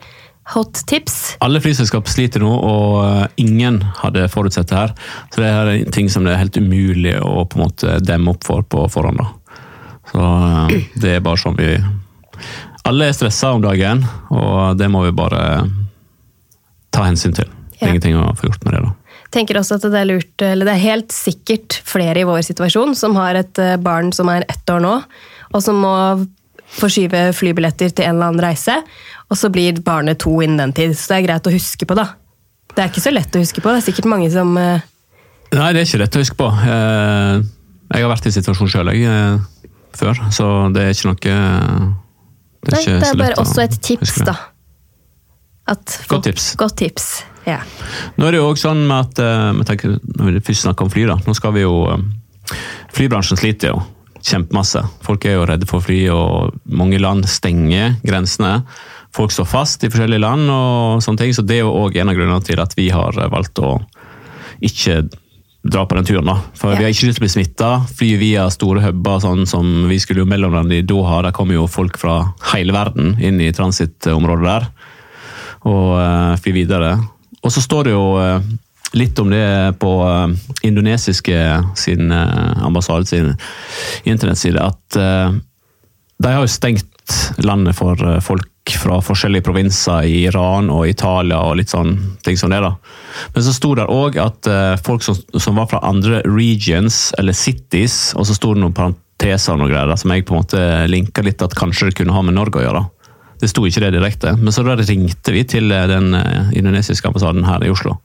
Hot 0.53 0.79
tips. 0.88 1.35
Alle 1.44 1.59
flyselskap 1.59 2.07
sliter 2.07 2.39
nå, 2.39 2.47
og 2.47 3.01
eh, 3.03 3.23
ingen 3.44 3.81
hadde 3.99 4.29
forutsett 4.31 4.69
det 4.71 4.77
her. 4.77 4.94
Så 5.33 5.44
det 5.44 5.49
er 5.51 5.91
ting 5.91 6.07
som 6.11 6.23
det 6.23 6.38
er 6.38 6.39
helt 6.45 6.55
umulig 6.55 7.17
å 7.19 7.44
på 7.44 7.59
en 7.59 7.65
måte 7.65 7.97
demme 7.99 8.31
opp 8.31 8.47
for 8.47 8.63
på 8.63 8.85
forhånd. 8.94 9.19
da. 9.19 9.57
Så 10.13 10.23
eh, 10.23 10.88
det 11.03 11.17
er 11.17 11.25
bare 11.25 11.41
sånn 11.41 11.59
vi 11.59 11.73
Alle 12.88 13.10
er 13.10 13.16
stressa 13.16 13.50
om 13.51 13.63
dagen, 13.63 14.06
og 14.31 14.78
det 14.80 14.88
må 14.92 15.01
vi 15.04 15.12
bare 15.16 15.42
ta 16.95 17.04
hensyn 17.04 17.34
til. 17.36 17.50
Det 17.78 17.81
Ja. 17.81 17.88
ingenting 17.89 18.16
å 18.16 18.34
få 18.36 18.48
gjort 18.48 18.63
med 18.66 18.74
det. 18.74 18.81
da. 18.84 18.92
tenker 19.30 19.57
også 19.60 19.75
at 19.75 19.81
det 19.81 19.94
er 19.94 20.06
lurt, 20.06 20.42
eller 20.42 20.66
det 20.66 20.74
er 20.74 20.88
helt 20.95 21.10
sikkert 21.12 21.81
flere 21.84 22.22
i 22.22 22.24
vår 22.24 22.39
situasjon 22.48 22.95
som 22.95 23.13
har 23.16 23.36
et 23.36 23.60
eh, 23.60 23.75
barn 23.75 24.13
som 24.13 24.30
er 24.30 24.45
ett 24.48 24.66
år 24.69 24.80
nå, 24.81 25.04
og 25.54 25.62
som 25.62 25.75
må 25.75 26.25
forskyve 26.80 27.34
flybilletter 27.36 27.92
til 27.92 28.06
en 28.06 28.16
eller 28.16 28.28
annen 28.31 28.42
reise, 28.42 28.81
og 29.30 29.38
så 29.38 29.51
blir 29.51 29.74
barnet 29.83 30.18
to 30.19 30.31
innen 30.42 30.57
den 30.57 30.74
tid. 30.74 30.95
Så 30.95 31.10
det 31.10 31.18
er 31.18 31.28
greit 31.28 31.45
å 31.48 31.51
huske 31.51 31.86
på, 31.86 31.94
da. 31.95 32.13
Det 32.74 32.80
er 32.86 32.90
ikke 32.90 33.04
så 33.04 33.13
lett 33.13 33.36
å 33.36 33.44
huske 33.44 33.62
på. 33.62 33.69
Det 33.69 33.83
er 33.83 33.92
sikkert 33.92 34.10
mange 34.10 34.31
som 34.31 34.57
eh, 34.57 34.80
Nei, 35.51 35.74
det 35.74 35.81
er 35.81 35.86
ikke 35.86 36.00
lett 36.06 36.16
å 36.16 36.24
huske 36.24 36.40
på. 36.40 36.48
Eh, 36.48 37.44
Jeg 37.94 38.04
har 38.04 38.10
vært 38.12 38.25
i 38.28 38.31
situasjonen 38.31 38.72
sjøl 38.72 39.42
før, 39.95 40.16
så 40.31 40.74
det 40.74 40.81
er 40.83 40.95
ikke 40.95 41.12
noe 41.12 41.95
Det 42.65 42.74
er, 42.74 42.77
Nei, 42.77 43.00
det 43.01 43.09
er 43.09 43.19
bare 43.19 43.39
også 43.42 43.63
et 43.63 43.75
tips, 43.83 44.15
da. 44.27 44.36
At 45.68 45.98
Godt 46.07 46.30
tips. 46.30 46.48
Godt 46.59 46.77
tips, 46.80 47.07
ja. 47.48 47.59
Nå 48.15 48.27
er 48.27 48.36
det 48.36 48.39
jo 48.42 48.48
også 48.50 48.69
sånn 48.69 48.86
med 48.88 49.09
at 49.09 49.21
eh, 49.23 49.49
jeg 49.59 49.68
tenker, 49.71 49.97
Når 50.19 50.31
vi 50.31 50.45
først 50.49 50.66
snakker 50.66 50.87
om 50.87 50.92
fly, 50.94 51.06
da. 51.09 51.19
Nå 51.28 51.35
skal 51.37 51.56
vi 51.57 51.66
jo 51.66 51.76
eh, 51.92 52.57
Flybransjen 52.95 53.40
sliter 53.40 53.76
jo 53.76 53.83
kjempemasse. 54.28 54.81
Folk 55.06 55.26
er 55.28 55.37
jo 55.37 55.45
redde 55.47 55.68
for 55.69 55.83
fly, 55.83 55.99
og 56.11 56.56
mange 56.66 56.99
land 56.99 57.28
stenger 57.30 57.97
grensene. 58.06 58.61
Folk 59.16 59.31
står 59.33 59.47
fast 59.49 59.85
i 59.85 59.92
forskjellige 59.92 60.23
land, 60.23 60.49
og 60.52 61.04
sånne 61.04 61.21
ting, 61.21 61.35
så 61.35 61.45
det 61.47 61.59
er 61.59 61.66
jo 61.66 61.76
òg 61.85 61.95
en 61.99 62.11
av 62.11 62.18
grunnene 62.18 62.44
til 62.45 62.59
at 62.64 62.76
vi 62.78 62.90
har 62.94 63.16
eh, 63.18 63.31
valgt 63.31 63.61
å 63.64 63.78
ikke 64.68 65.04
dra 65.64 65.85
på 65.85 65.95
den 65.95 66.06
turen. 66.06 66.26
da. 66.26 66.42
For 66.54 66.71
Ja. 66.71 66.78
Vi 66.78 66.83
har 66.83 66.92
ikke 66.92 67.07
lyst 67.07 67.18
til 67.18 67.23
å 67.23 67.28
bli 67.28 67.35
smitta. 67.35 67.87
Fly 67.87 68.18
via 68.18 68.49
store 68.49 68.81
huber, 68.81 69.19
sånn 69.19 69.47
som 69.47 69.87
vi 69.87 69.99
skulle 69.99 70.19
jo 70.23 70.26
mellomlande 70.26 70.78
i 70.78 70.81
Doha. 70.81 71.21
Der 71.21 71.31
kommer 71.31 71.54
jo 71.54 71.68
folk 71.68 71.97
fra 71.97 72.33
hele 72.54 72.73
verden 72.73 73.18
inn 73.19 73.42
i 73.42 73.52
transittområdet 73.52 74.45
der 74.45 74.69
og 75.68 75.97
uh, 75.99 76.37
fly 76.40 76.52
videre. 76.54 76.97
Og 77.44 77.52
så 77.52 77.59
står 77.61 77.83
det 77.83 77.92
jo 77.92 78.16
uh, 78.16 78.40
litt 78.94 79.19
om 79.19 79.30
det 79.30 79.76
på 79.80 79.90
uh, 80.06 80.30
indonesiske 80.64 81.35
sin 81.76 82.11
uh, 82.11 82.64
ambassade 82.64 83.06
sin 83.06 83.33
internettside, 84.06 84.61
at 84.61 85.42
de 86.18 86.31
har 86.33 86.42
jo 86.42 86.49
stengt 86.49 86.87
landet 87.45 87.78
for 87.78 87.99
eh, 88.02 88.19
fra 88.76 89.00
forskjellige 89.04 89.45
provinser 89.47 90.06
i 90.07 90.24
Iran 90.28 90.69
og 90.74 90.88
Italia 90.90 91.40
og 91.47 91.57
litt 91.59 91.71
sånn 91.71 91.94
ting 92.26 92.38
som 92.40 92.52
det. 92.52 92.59
da. 92.64 92.74
Men 93.36 93.45
så 93.45 93.54
sto 93.56 93.74
det 93.78 93.88
òg 93.92 94.19
at 94.21 94.50
eh, 94.52 94.76
folk 94.83 95.06
som, 95.06 95.18
som 95.40 95.57
var 95.59 95.69
fra 95.71 95.81
andre 95.88 96.21
regions 96.26 97.12
eller 97.18 97.38
cities, 97.38 98.14
og 98.18 98.28
så 98.28 98.36
sto 98.38 98.54
det 98.54 98.64
noen 98.64 98.76
parenteser 98.78 99.56
og 99.56 99.64
noe 99.64 99.71
greier 99.71 99.94
som 100.00 100.14
jeg 100.14 100.26
på 100.28 100.36
en 100.36 100.44
måte 100.44 100.66
linka 100.92 101.26
litt 101.26 101.44
at 101.45 101.56
kanskje 101.57 101.90
det 101.90 101.97
kunne 102.02 102.16
ha 102.16 102.24
med 102.26 102.38
Norge 102.38 102.62
å 102.62 102.66
gjøre. 102.68 102.83
Det 103.42 103.52
sto 103.52 103.66
ikke 103.68 103.86
det 103.86 103.94
direkte, 103.94 104.33
men 104.40 104.54
så 104.54 104.66
da 104.66 104.78
ringte 104.80 105.33
vi 105.36 105.45
til 105.47 105.71
eh, 105.71 105.88
den 105.90 106.12
eh, 106.18 106.54
indonesiske 106.59 107.09
ambassaden 107.09 107.47
her 107.47 107.66
i 107.66 107.74
Oslo. 107.74 108.00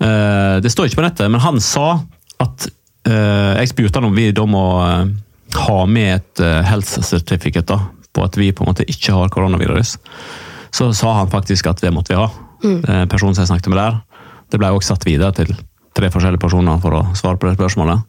Det 0.00 0.70
står 0.72 0.86
ikke 0.88 0.96
på 0.96 1.02
nettet, 1.04 1.26
men 1.28 1.42
han 1.44 1.58
sa 1.60 1.98
at 2.40 2.64
Jeg 3.04 3.68
spurte 3.68 4.00
han 4.00 4.06
om 4.08 4.14
vi 4.16 4.30
da 4.32 4.46
må 4.48 4.62
ha 4.80 5.76
med 5.84 6.14
et 6.14 6.40
health 6.64 7.02
certificate 7.04 7.68
da, 7.68 7.82
på 8.12 8.26
at 8.26 8.36
vi 8.38 8.50
på 8.52 8.64
en 8.64 8.70
måte 8.72 8.86
ikke 8.88 9.14
har 9.16 9.32
koronavirus. 9.32 9.96
Så 10.74 10.92
sa 10.96 11.16
han 11.18 11.32
faktisk 11.32 11.70
at 11.70 11.82
det 11.82 11.92
måtte 11.94 12.14
vi 12.14 12.20
ha. 12.20 12.28
Mm. 12.60 13.08
Personen 13.10 13.34
som 13.34 13.42
jeg 13.42 13.52
snakket 13.52 13.72
med 13.72 13.80
der. 13.80 13.98
Det 14.50 14.60
ble 14.60 14.70
også 14.74 14.94
satt 14.94 15.06
videre 15.08 15.32
til 15.34 15.52
tre 15.96 16.10
forskjellige 16.12 16.42
personer 16.42 16.78
for 16.82 16.94
å 16.98 17.02
svare 17.18 17.38
på 17.40 17.48
det 17.48 17.56
spørsmålet. 17.58 18.02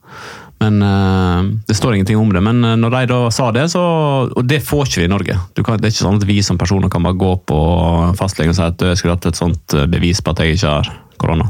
Men 0.62 0.82
eh, 0.86 1.60
Det 1.68 1.76
står 1.76 1.96
ingenting 1.96 2.18
om 2.18 2.34
det. 2.34 2.42
Men 2.46 2.64
eh, 2.64 2.78
når 2.78 2.96
de 2.96 3.02
da 3.14 3.20
sa 3.34 3.50
det, 3.56 3.68
så 3.74 3.82
Og 4.30 4.46
det 4.46 4.62
får 4.66 4.88
ikke 4.88 5.02
vi 5.02 5.08
i 5.10 5.14
Norge. 5.14 5.38
Du 5.58 5.64
kan, 5.64 5.80
det 5.80 5.90
er 5.90 5.96
ikke 5.96 6.06
sånn 6.06 6.22
at 6.22 6.28
vi 6.30 6.42
som 6.46 6.60
personer 6.62 6.92
kan 6.94 7.06
bare 7.06 7.18
gå 7.18 7.34
på 7.50 7.60
fastlegen 8.20 8.54
og 8.54 8.60
si 8.60 8.68
at 8.68 8.86
jeg 8.92 9.02
skulle 9.02 9.18
hatt 9.18 9.30
et 9.32 9.42
sånt 9.42 9.78
eh, 9.78 9.90
bevis 9.90 10.22
på 10.22 10.34
at 10.34 10.44
jeg 10.44 10.60
ikke 10.60 10.76
har 10.78 10.92
korona. 11.22 11.50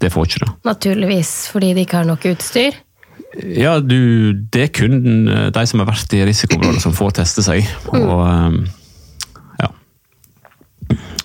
Det 0.00 0.12
får 0.12 0.28
ikke 0.28 0.44
du. 0.44 0.50
Naturligvis 0.68 1.32
fordi 1.52 1.72
de 1.76 1.86
ikke 1.86 2.02
har 2.02 2.08
nok 2.08 2.24
utstyr. 2.32 2.76
Ja, 3.56 3.78
du, 3.80 4.32
det 4.52 4.62
er 4.62 4.72
kun 4.72 5.28
eh, 5.28 5.48
de 5.52 5.64
som 5.68 5.82
har 5.82 5.88
vært 5.90 6.14
i 6.16 6.22
risikoområdet 6.26 6.82
som 6.84 6.94
får 6.96 7.18
teste 7.18 7.44
seg. 7.44 7.66
Og, 7.92 8.22
eh, 8.24 8.56
ja. 9.60 9.70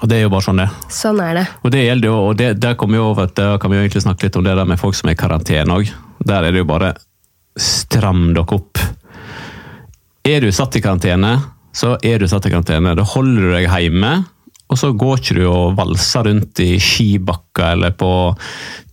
Og 0.02 0.10
det 0.10 0.18
er 0.18 0.26
jo 0.26 0.34
bare 0.34 0.46
sånn 0.48 0.60
det. 0.64 0.68
Sånn 0.92 1.22
er 1.24 1.40
det. 1.40 1.46
Og 1.64 1.74
det 1.74 1.86
gjelder 1.86 2.12
jo, 2.12 2.18
og 2.32 2.36
det, 2.40 2.50
der 2.64 2.76
kommer 2.80 3.00
jo 3.00 3.08
over, 3.14 3.32
der 3.38 3.56
kan 3.62 3.72
vi 3.72 3.80
jo 3.80 3.86
egentlig 3.86 4.04
snakke 4.04 4.28
litt 4.28 4.40
om 4.40 4.48
det 4.48 4.58
der 4.60 4.68
med 4.68 4.82
folk 4.82 4.98
som 4.98 5.12
er 5.12 5.16
i 5.16 5.22
karantene 5.22 5.80
òg. 5.80 5.94
Der 6.28 6.48
er 6.48 6.52
det 6.52 6.64
jo 6.64 6.70
bare 6.70 6.94
stram 7.60 8.32
dere 8.36 8.60
opp. 8.60 8.82
Er 10.28 10.44
du 10.44 10.52
satt 10.54 10.76
i 10.78 10.84
karantene, 10.84 11.38
så 11.74 11.96
er 12.06 12.20
du 12.20 12.28
satt 12.30 12.46
i 12.46 12.52
karantene. 12.54 12.94
Da 12.98 13.08
holder 13.08 13.48
du 13.48 13.56
deg 13.56 13.70
hjemme, 13.72 14.14
og 14.72 14.80
så 14.80 14.94
går 14.96 15.20
ikke 15.20 15.36
du 15.36 15.44
og 15.50 15.76
valser 15.76 16.24
rundt 16.30 16.62
i 16.64 16.78
skibakker 16.80 17.74
eller 17.76 17.92
på 18.00 18.12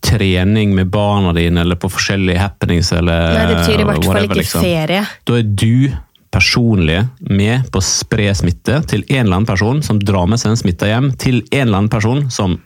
trening 0.03 0.75
med 0.75 0.91
barna 0.91 1.33
dine 1.37 1.63
eller 1.63 1.79
på 1.79 1.91
forskjellige 1.93 2.43
happenings 2.43 2.91
eller 2.97 3.35
Nei, 3.37 3.47
det 3.47 3.57
betyr 3.61 3.83
i 3.83 3.87
hvert 3.87 4.09
fall 4.09 4.27
ikke 4.27 4.41
liksom. 4.41 4.67
ferie. 4.67 5.05
Da 5.29 5.39
er 5.39 5.47
du 5.47 5.95
personlig 6.35 6.99
med 7.31 7.71
på 7.73 7.81
å 7.81 7.87
spre 7.87 8.27
smitte 8.37 8.83
til 8.91 9.07
en 9.07 9.23
eller 9.23 9.39
annen 9.39 9.49
person 9.49 9.81
som 9.87 10.01
drar 10.03 10.29
med 10.29 10.43
seg 10.43 10.53
en 10.53 10.61
smitta 10.61 10.91
hjem, 10.91 11.13
til 11.17 11.41
en 11.47 11.63
eller 11.63 11.79
annen 11.79 11.93
person 11.93 12.27
som 12.33 12.59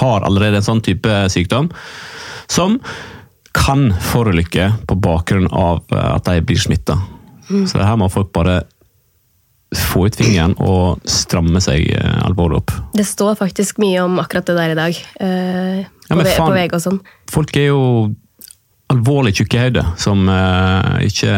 har 0.00 0.26
allerede 0.26 0.58
en 0.58 0.66
sånn 0.66 0.82
type 0.82 1.20
sykdom, 1.30 1.70
som 2.50 2.80
kan 3.54 3.90
forulykke 4.10 4.72
på 4.88 4.96
bakgrunn 5.02 5.46
av 5.52 5.84
eh, 5.92 6.10
at 6.16 6.26
de 6.26 6.42
blir 6.46 6.58
smitta. 6.60 6.98
Så 7.50 7.80
det 7.80 7.86
her 7.86 7.98
må 7.98 8.06
folk 8.10 8.30
bare 8.34 8.60
få 9.76 10.06
ut 10.08 10.16
fingeren 10.18 10.56
og 10.58 10.98
stramme 11.06 11.60
seg 11.62 11.84
eh, 11.94 12.16
alvorlig 12.26 12.58
opp. 12.62 12.72
Det 12.96 13.04
står 13.06 13.36
faktisk 13.38 13.78
mye 13.82 14.00
om 14.02 14.16
akkurat 14.22 14.48
det 14.50 14.56
der 14.58 14.72
i 14.74 14.78
dag. 14.78 15.02
eh, 15.22 15.82
Ja, 16.10 16.16
på, 16.18 16.24
faen. 16.26 16.56
VG 16.56 16.74
og 16.74 16.82
sånn. 16.82 17.00
Folk 17.30 17.54
er 17.60 17.68
jo 17.68 17.82
alvorlig 18.90 19.36
tjukke 19.38 19.60
i 19.60 19.68
hodet, 19.68 19.84
som 20.02 20.24
eh, 20.28 21.04
ikke 21.06 21.34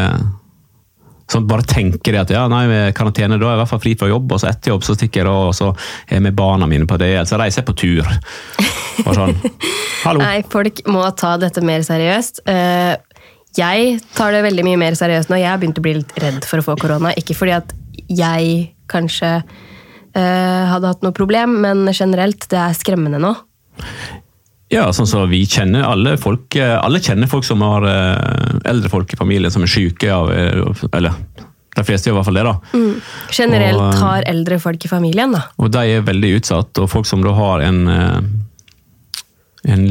som 1.33 1.47
bare 1.49 1.65
tenker 1.65 2.17
at 2.21 2.29
ja, 2.35 2.43
nei, 2.51 2.67
karantene 2.93 3.39
da 3.41 3.47
er 3.47 3.53
jeg 3.55 3.57
i 3.57 3.61
hvert 3.62 3.71
fall 3.71 3.81
fri 3.81 3.93
fra 3.97 4.09
jobb, 4.11 4.33
og 4.35 4.41
så 4.43 4.51
etter 4.51 4.73
jobb 4.75 4.83
så 4.85 4.97
stikker 4.99 5.23
jeg 5.23 5.29
da, 5.29 5.37
og 5.49 5.55
så 5.57 5.69
er 6.11 6.19
jeg 6.19 6.25
med 6.27 6.35
barna 6.37 6.67
mine 6.69 6.85
på 6.89 6.99
det, 7.01 7.12
så 7.29 7.39
reiser 7.41 7.62
jeg 7.62 7.69
på 7.71 7.77
tur. 7.81 8.11
Bare 9.07 9.15
sånn, 9.17 9.33
hallo. 10.07 10.21
Nei, 10.25 10.43
folk 10.53 10.83
må 10.93 11.05
ta 11.17 11.37
dette 11.41 11.62
mer 11.65 11.85
seriøst. 11.89 12.43
Eh, 12.53 12.97
Jeg 13.57 13.99
tar 14.17 14.33
det 14.33 14.43
veldig 14.45 14.62
mye 14.65 14.79
mer 14.81 14.95
seriøst 14.97 15.29
nå. 15.33 15.37
Jeg 15.41 15.49
har 15.53 15.59
begynt 15.61 15.77
å 15.81 15.85
bli 15.85 15.95
litt 15.99 16.12
redd 16.21 16.45
for 16.49 16.61
å 16.61 16.65
få 16.65 16.77
korona. 16.81 17.11
Ikke 17.21 17.35
fordi 17.37 17.53
at 17.59 17.73
jeg 18.09 18.73
kanskje 18.90 19.35
eh, 19.38 20.64
hadde 20.73 20.90
hatt 20.90 21.04
noe 21.04 21.14
problem, 21.16 21.61
men 21.64 21.87
generelt, 21.92 22.49
det 22.50 22.61
er 22.61 22.76
skremmende 22.78 23.21
nå. 23.23 23.35
Ja, 24.73 24.87
sånn 24.97 25.09
som 25.09 25.26
vi 25.28 25.42
kjenner 25.44 25.85
alle 25.85 26.14
folk, 26.21 26.54
eh, 26.56 26.78
alle 26.80 27.02
kjenner 27.04 27.28
folk 27.28 27.44
som 27.44 27.61
har 27.61 27.85
eh, 27.85 28.61
eldre 28.71 28.88
folk 28.88 29.11
i 29.12 29.18
familien 29.21 29.52
som 29.52 29.66
er 29.66 29.73
syke 29.73 30.09
av, 30.09 30.30
eh, 30.32 30.87
eller 30.97 31.18
de 31.76 31.85
fleste 31.85 32.09
gjør 32.09 32.16
i 32.16 32.18
hvert 32.18 32.28
fall 32.28 32.38
det 32.40 32.44
da. 32.47 32.54
Generelt 33.32 33.80
Og, 33.80 33.99
har 34.00 34.25
eldre 34.28 34.59
folk 34.61 34.85
i 34.85 34.88
familien, 34.88 35.32
da. 35.37 35.42
Og 35.61 35.73
de 35.73 35.85
er 35.92 36.06
veldig 36.06 36.35
utsatt, 36.38 36.80
og 36.80 36.88
folk 36.92 37.09
som 37.09 37.25
da 37.25 37.32
har 37.37 37.64
en, 37.64 37.80
en 39.73 39.87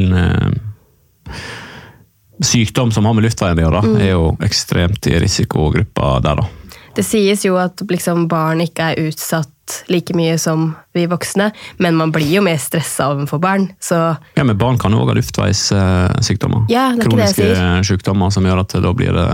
sykdom 2.42 2.94
som 2.94 3.10
har 3.10 3.18
med 3.18 3.26
luftveien 3.26 3.58
å 3.58 3.66
gjøre, 3.66 3.82
er 3.98 4.12
jo 4.14 4.28
ekstremt 4.46 5.10
i 5.10 5.18
risikogruppa 5.22 6.20
der 6.26 6.42
da. 6.42 6.48
Det 6.96 7.06
sies 7.08 7.46
jo 7.46 7.56
at 7.62 7.82
liksom 7.88 8.28
barn 8.32 8.64
ikke 8.64 8.92
er 8.92 9.08
utsatt 9.08 9.50
like 9.88 10.12
mye 10.18 10.36
som 10.42 10.74
vi 10.96 11.06
voksne, 11.08 11.52
men 11.80 11.96
man 11.96 12.12
blir 12.12 12.28
jo 12.28 12.42
mer 12.44 12.60
stressa 12.60 13.12
overfor 13.14 13.40
barn. 13.40 13.70
Så 13.80 13.96
Ja, 14.36 14.44
men 14.44 14.58
barn 14.60 14.80
kan 14.82 14.92
jo 14.92 15.00
også 15.00 15.14
ha 15.14 15.18
luftveissykdommer. 15.20 16.68
Ja, 16.72 16.90
det 16.92 17.06
er 17.06 17.08
ikke 17.08 17.16
det 17.16 17.30
jeg 17.30 17.38
Kroniske 17.40 17.90
sykdommer 17.94 18.34
som 18.36 18.48
gjør 18.48 18.66
at 18.66 18.76
da 18.84 18.94
blir 18.94 19.16
det 19.16 19.28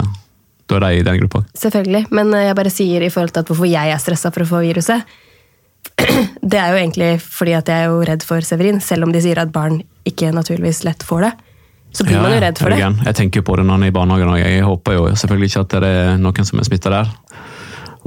da 0.68 0.76
er 0.76 0.84
de 0.84 1.00
i 1.00 1.04
den 1.04 1.22
gruppa. 1.22 1.44
selvfølgelig. 1.56 2.08
Men 2.12 2.34
eh, 2.34 2.50
jeg 2.50 2.56
bare 2.60 2.74
sier 2.74 3.02
i 3.06 3.10
forhold 3.10 3.32
til 3.32 3.46
at 3.46 3.48
hvorfor 3.52 3.70
jeg 3.70 3.94
er 3.94 4.04
stressa 4.04 4.32
for 4.36 4.44
å 4.44 4.50
få 4.50 4.62
viruset. 4.66 5.16
Det 6.52 6.60
er 6.60 6.74
jo 6.74 6.80
egentlig 6.82 7.12
fordi 7.24 7.54
at 7.56 7.70
jeg 7.72 7.86
er 7.86 7.92
jo 7.92 8.02
redd 8.04 8.24
for 8.28 8.44
Severin, 8.44 8.82
selv 8.84 9.08
om 9.08 9.14
de 9.16 9.22
sier 9.24 9.40
at 9.40 9.52
barn 9.54 9.80
ikke 10.08 10.34
naturligvis 10.36 10.84
lett 10.84 11.04
får 11.08 11.24
det. 11.24 11.32
Så 11.96 12.04
blir 12.04 12.20
man 12.20 12.36
jo 12.36 12.42
redd 12.44 12.60
for 12.60 12.70
det. 12.70 12.82
Jeg 12.84 13.16
tenker 13.16 13.42
på 13.48 13.56
det 13.58 13.64
når 13.66 13.80
han 13.80 13.86
er 13.88 13.92
i 13.92 13.96
barnehagen, 13.96 14.34
og 14.34 14.40
jeg 14.42 14.66
håper 14.66 14.98
jo 14.98 15.06
selvfølgelig 15.16 15.50
ikke 15.50 15.64
at 15.64 15.76
det 15.86 15.92
er 16.02 16.20
noen 16.22 16.50
som 16.50 16.60
er 16.60 16.68
smitta 16.68 16.92
der. 16.94 17.14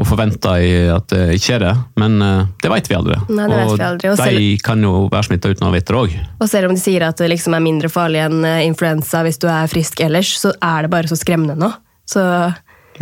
Og 0.01 0.07
forventa 0.09 0.55
at 0.97 1.11
det 1.13 1.35
ikke 1.37 1.59
er 1.59 1.63
det, 1.67 1.73
men 2.01 2.15
eh, 2.25 2.47
det 2.65 2.71
vet 2.73 2.87
vi 2.89 2.97
aldri. 2.97 3.19
Nei, 3.29 3.47
det 3.51 3.59
vet 3.59 3.75
vi 3.77 3.85
aldri, 3.85 4.09
og 4.09 4.17
de 4.17 4.23
selv- 4.25 4.63
kan 4.65 4.83
jo 4.87 4.93
være 5.13 5.27
smitta 5.29 5.51
uten 5.53 5.69
å 5.69 5.73
vite 5.75 5.93
det 5.93 5.99
òg. 6.01 6.15
Og 6.41 6.49
selv 6.49 6.71
om 6.71 6.75
de 6.75 6.81
sier 6.81 7.05
at 7.05 7.21
det 7.21 7.29
liksom 7.35 7.55
er 7.59 7.65
mindre 7.65 7.91
farlig 7.93 8.23
enn 8.25 8.41
eh, 8.49 8.63
influensa 8.65 9.21
hvis 9.27 9.37
du 9.43 9.47
er 9.53 9.69
frisk 9.69 10.01
ellers, 10.01 10.33
så 10.41 10.55
er 10.57 10.87
det 10.89 10.91
bare 10.95 11.11
så 11.13 11.19
skremmende 11.21 11.59
nå. 11.61 11.69
Så 12.09 12.25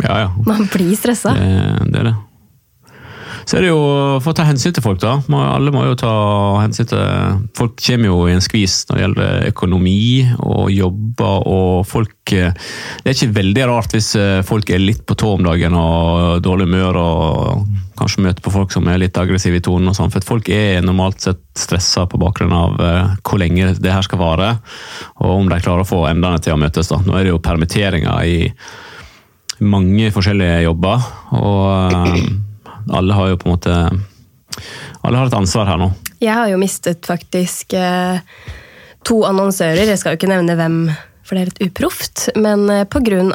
Ja, 0.03 0.15
ja. 0.25 0.27
man 0.45 0.67
blir 0.71 0.91
stressa. 0.99 1.31
Det, 1.35 1.91
det 1.93 1.99
er 2.03 2.09
det. 2.11 2.15
Så 3.49 3.57
er 3.57 3.65
det 3.65 3.71
jo 3.71 3.81
for 4.21 4.29
å 4.29 4.37
ta 4.37 4.43
hensyn 4.45 4.75
til 4.77 4.83
folk, 4.85 4.99
da. 5.01 5.15
Alle 5.25 5.71
må 5.73 5.81
jo 5.87 5.95
ta 5.97 6.11
hensyn 6.61 6.85
til 6.85 7.39
Folk 7.57 7.79
kommer 7.81 8.11
jo 8.11 8.17
i 8.29 8.33
en 8.35 8.43
skvis 8.45 8.83
når 8.85 8.95
det 8.95 9.01
gjelder 9.01 9.47
økonomi 9.49 10.01
og 10.45 10.67
jobber 10.69 11.47
og 11.49 11.87
folk 11.89 12.33
eh, 12.37 12.53
Det 12.99 13.09
er 13.09 13.15
ikke 13.15 13.37
veldig 13.39 13.63
rart 13.71 13.95
hvis 13.95 14.11
eh, 14.19 14.41
folk 14.45 14.69
er 14.69 14.83
litt 14.83 15.01
på 15.09 15.17
tå 15.17 15.31
om 15.39 15.47
dagen 15.47 15.73
og 15.79 16.43
dårlig 16.45 16.67
humør 16.69 16.99
og 17.01 17.63
kanskje 17.97 18.25
møter 18.27 18.45
på 18.45 18.53
folk 18.53 18.75
som 18.75 18.85
er 18.91 19.01
litt 19.01 19.17
aggressive 19.17 19.57
i 19.57 19.63
tonen 19.65 19.89
og 19.89 19.97
sånn. 19.97 20.13
For 20.13 20.27
folk 20.35 20.51
er 20.53 20.85
normalt 20.85 21.25
sett 21.25 21.41
stressa 21.57 22.05
på 22.09 22.19
bakgrunn 22.21 22.53
av 22.53 22.77
eh, 22.85 23.15
hvor 23.25 23.41
lenge 23.41 23.71
det 23.81 23.95
her 23.95 24.05
skal 24.05 24.21
vare, 24.21 24.51
og 25.17 25.33
om 25.33 25.49
de 25.49 25.57
klarer 25.57 25.83
å 25.83 25.89
få 25.89 26.03
endene 26.11 26.37
til 26.43 26.53
å 26.53 26.61
møtes. 26.61 26.93
da. 26.93 27.01
Nå 27.01 27.17
er 27.17 27.25
det 27.25 27.33
jo 27.33 27.41
permitteringer 27.43 28.29
i 28.29 28.37
mange 29.65 30.13
forskjellige 30.15 30.61
jobber, 30.69 31.09
og 31.35 32.47
alle 32.89 33.13
har 33.17 33.33
jo 33.33 33.37
på 33.41 33.49
en 33.49 33.55
måte 33.55 33.75
Alle 35.05 35.19
har 35.19 35.29
et 35.29 35.37
ansvar 35.37 35.67
her 35.69 35.77
nå. 35.79 35.91
Jeg 36.19 36.33
har 36.35 36.49
jo 36.51 36.57
mistet 36.59 37.05
faktisk 37.07 37.73
eh, 37.77 38.19
to 39.07 39.21
annonsører. 39.27 39.87
Jeg 39.87 39.99
skal 40.01 40.13
jo 40.15 40.19
ikke 40.19 40.31
nevne 40.31 40.57
hvem, 40.59 40.75
for 41.23 41.37
det 41.37 41.41
er 41.41 41.51
litt 41.51 41.61
uproft. 41.69 42.25
Men 42.35 42.65
eh, 42.73 42.83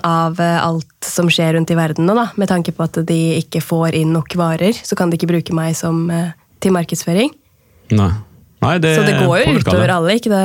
av 0.05 0.41
eh, 0.43 0.59
alt 0.61 1.09
som 1.09 1.31
skjer 1.33 1.55
rundt 1.57 1.73
i 1.73 1.79
verden 1.79 2.05
nå, 2.05 2.17
da, 2.19 2.27
med 2.37 2.51
tanke 2.51 2.75
på 2.77 2.85
at 2.85 3.01
de 3.09 3.21
ikke 3.39 3.63
får 3.65 3.97
inn 3.97 4.13
nok 4.13 4.37
varer, 4.37 4.77
så 4.77 4.99
kan 4.99 5.09
de 5.09 5.17
ikke 5.17 5.31
bruke 5.31 5.57
meg 5.57 5.73
som, 5.79 6.11
eh, 6.11 6.35
til 6.61 6.77
markedsføring. 6.77 7.33
Nei. 7.97 8.13
Nei, 8.65 8.79
det 8.79 8.95
Så 8.97 9.07
det 9.07 9.17
går 9.21 9.39
jo 9.41 9.57
utover 9.61 9.89
alle. 9.89 9.97
alle. 9.97 10.19
Ikke 10.21 10.33
det, 10.33 10.45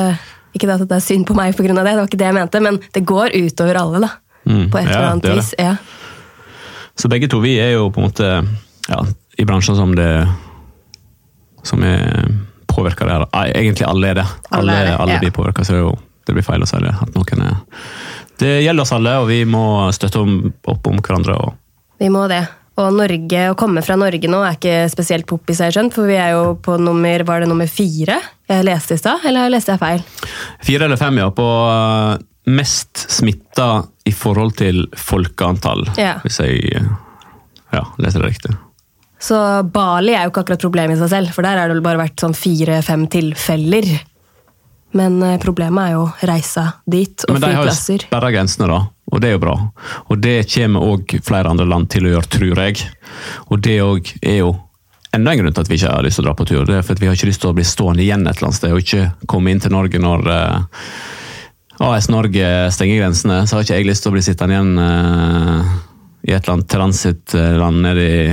ikke 0.56 0.68
det 0.68 0.80
at 0.80 0.88
det 0.88 0.98
er 0.98 1.06
synd 1.06 1.28
på 1.28 1.36
meg 1.36 1.56
pga. 1.56 1.68
det, 1.74 1.84
det 1.84 2.00
var 2.00 2.08
ikke 2.08 2.20
det 2.20 2.30
jeg 2.30 2.40
mente, 2.40 2.62
men 2.64 2.80
det 2.94 3.06
går 3.08 3.36
utover 3.36 3.80
alle, 3.80 4.00
da. 4.08 4.10
Mm, 4.50 4.70
På 4.72 4.80
et 4.80 4.88
ja, 4.88 4.96
eller 4.96 5.10
annet 5.12 5.30
vis. 5.36 5.54
Ja. 5.60 5.76
Så 7.00 7.08
begge 7.12 7.30
to 7.32 7.40
vi 7.40 7.58
er 7.60 7.76
jo 7.78 7.90
på 7.92 8.02
en 8.02 8.10
måte 8.10 8.30
ja, 8.90 9.06
i 9.38 9.46
bransjer 9.48 9.78
som 9.78 9.96
det 9.96 10.12
som 11.64 11.84
er 11.84 12.28
påvirka 12.70 13.06
det 13.06 13.18
her. 13.18 13.26
Egentlig 13.48 13.88
alle 13.88 14.14
er 14.14 14.22
det. 14.22 14.28
Alle 14.50 14.72
Alle, 14.72 14.86
det, 14.86 14.96
alle 14.98 15.18
ja. 15.18 15.20
blir 15.20 15.32
påvirka, 15.36 15.64
så 15.64 15.76
det, 15.76 15.82
jo, 15.84 15.96
det 16.28 16.36
blir 16.38 16.46
feil 16.46 16.64
å 16.64 16.70
si 16.70 16.80
det. 16.84 16.94
At 17.02 17.18
noen 17.18 17.44
er 17.46 17.58
Det 18.40 18.54
gjelder 18.64 18.86
oss 18.86 18.94
alle, 18.96 19.18
og 19.20 19.28
vi 19.28 19.42
må 19.46 19.66
støtte 19.96 20.22
opp 20.22 20.88
om 20.88 21.02
hverandre. 21.04 21.36
Vi 22.00 22.10
må 22.14 22.28
det. 22.32 22.46
Og 22.80 22.94
Norge, 22.96 23.42
å 23.52 23.58
komme 23.60 23.84
fra 23.84 23.98
Norge 24.00 24.30
nå 24.32 24.40
er 24.46 24.56
ikke 24.56 24.76
spesielt 24.92 25.28
poppis, 25.28 25.60
har 25.60 25.68
jeg 25.68 25.76
skjønt, 25.76 25.96
for 25.98 26.08
vi 26.08 26.16
er 26.16 26.32
jo 26.38 26.54
på 26.64 26.78
nummer 26.80 27.26
var 27.28 27.44
det 27.44 27.50
nummer 27.52 27.68
fire 27.68 28.16
jeg 28.50 28.66
leste 28.66 28.96
i 28.96 29.02
stad, 29.02 29.26
eller 29.28 29.52
leste 29.52 29.76
jeg 29.76 29.82
feil? 29.82 30.06
Fire 30.64 30.88
eller 30.88 31.02
fem, 31.02 31.20
ja. 31.20 31.28
På 31.36 31.50
uh, 31.68 32.16
mest 32.48 33.04
smitta 33.12 33.84
i 34.08 34.16
forhold 34.16 34.56
til 34.62 34.86
folkeantall. 34.96 35.90
Ja. 36.00 36.16
Hvis 36.24 36.40
jeg 36.40 36.80
uh, 36.80 36.88
ja, 37.76 37.84
leser 38.00 38.24
det 38.24 38.32
riktig. 38.32 38.56
Så 39.20 39.38
Bali 39.68 40.14
er 40.16 40.24
jo 40.26 40.32
ikke 40.32 40.46
akkurat 40.46 40.62
problemet 40.64 40.96
i 40.96 41.02
seg 41.02 41.12
selv, 41.12 41.34
for 41.36 41.44
der 41.44 41.60
har 41.60 41.68
det 41.68 41.76
vel 41.76 41.84
bare 41.86 42.00
vært 42.06 42.22
sånn 42.24 42.38
fire-fem 42.38 43.04
tilfeller. 43.12 43.90
Men 44.96 45.20
eh, 45.22 45.36
problemet 45.42 45.90
er 45.90 45.98
jo 45.98 46.06
reisa 46.26 46.64
dit, 46.90 47.26
og 47.28 47.36
Men 47.36 47.44
de 47.44 47.50
har 47.50 47.58
jo 47.58 47.66
flyplasser. 47.68 48.06
sperra 48.08 48.32
grensene, 48.34 48.70
da. 48.72 48.80
Og 49.10 49.22
det 49.22 49.30
er 49.30 49.36
jo 49.36 49.44
bra. 49.44 49.58
Og 50.10 50.24
det 50.24 50.38
kommer 50.54 50.88
òg 50.96 51.14
flere 51.26 51.52
andre 51.52 51.68
land 51.68 51.90
til 51.94 52.08
å 52.08 52.16
gjøre, 52.16 52.32
tror 52.32 52.64
jeg. 52.64 52.88
Og 53.50 53.62
det 53.66 53.78
òg 53.84 54.12
er 54.22 54.40
jo 54.40 54.56
enda 55.18 55.34
en 55.34 55.42
grunn 55.42 55.54
til 55.54 55.66
at 55.66 55.70
vi 55.72 55.80
ikke 55.80 55.94
har 55.94 56.06
lyst 56.06 56.20
til 56.20 56.26
å 56.26 56.30
dra 56.30 56.36
på 56.38 56.46
tur. 56.50 56.66
Det 56.70 56.78
er 56.78 56.86
for 56.86 56.94
at 56.96 57.02
vi 57.02 57.10
har 57.10 57.18
ikke 57.18 57.30
lyst 57.32 57.42
til 57.44 57.52
å 57.52 57.56
bli 57.58 57.66
stående 57.66 58.06
igjen 58.06 58.28
et 58.30 58.38
eller 58.38 58.52
annet 58.52 58.60
sted 58.60 58.76
og 58.76 58.84
ikke 58.84 59.08
komme 59.30 59.50
inn 59.52 59.62
til 59.64 59.74
Norge 59.74 60.02
når 60.02 60.30
eh, 60.36 61.88
AS 61.90 62.10
Norge 62.14 62.52
stenger 62.76 63.02
grensene. 63.02 63.42
Så 63.50 63.58
har 63.58 63.66
ikke 63.66 63.80
jeg 63.82 63.90
lyst 63.90 64.06
til 64.06 64.14
å 64.14 64.16
bli 64.18 64.24
sittende 64.26 64.56
igjen 64.56 64.86
eh, 64.86 65.74
i 66.30 66.36
et 66.36 66.44
eller 66.44 66.60
annet 66.60 66.72
transittland 66.72 67.82
nede 67.86 68.06
i 68.06 68.24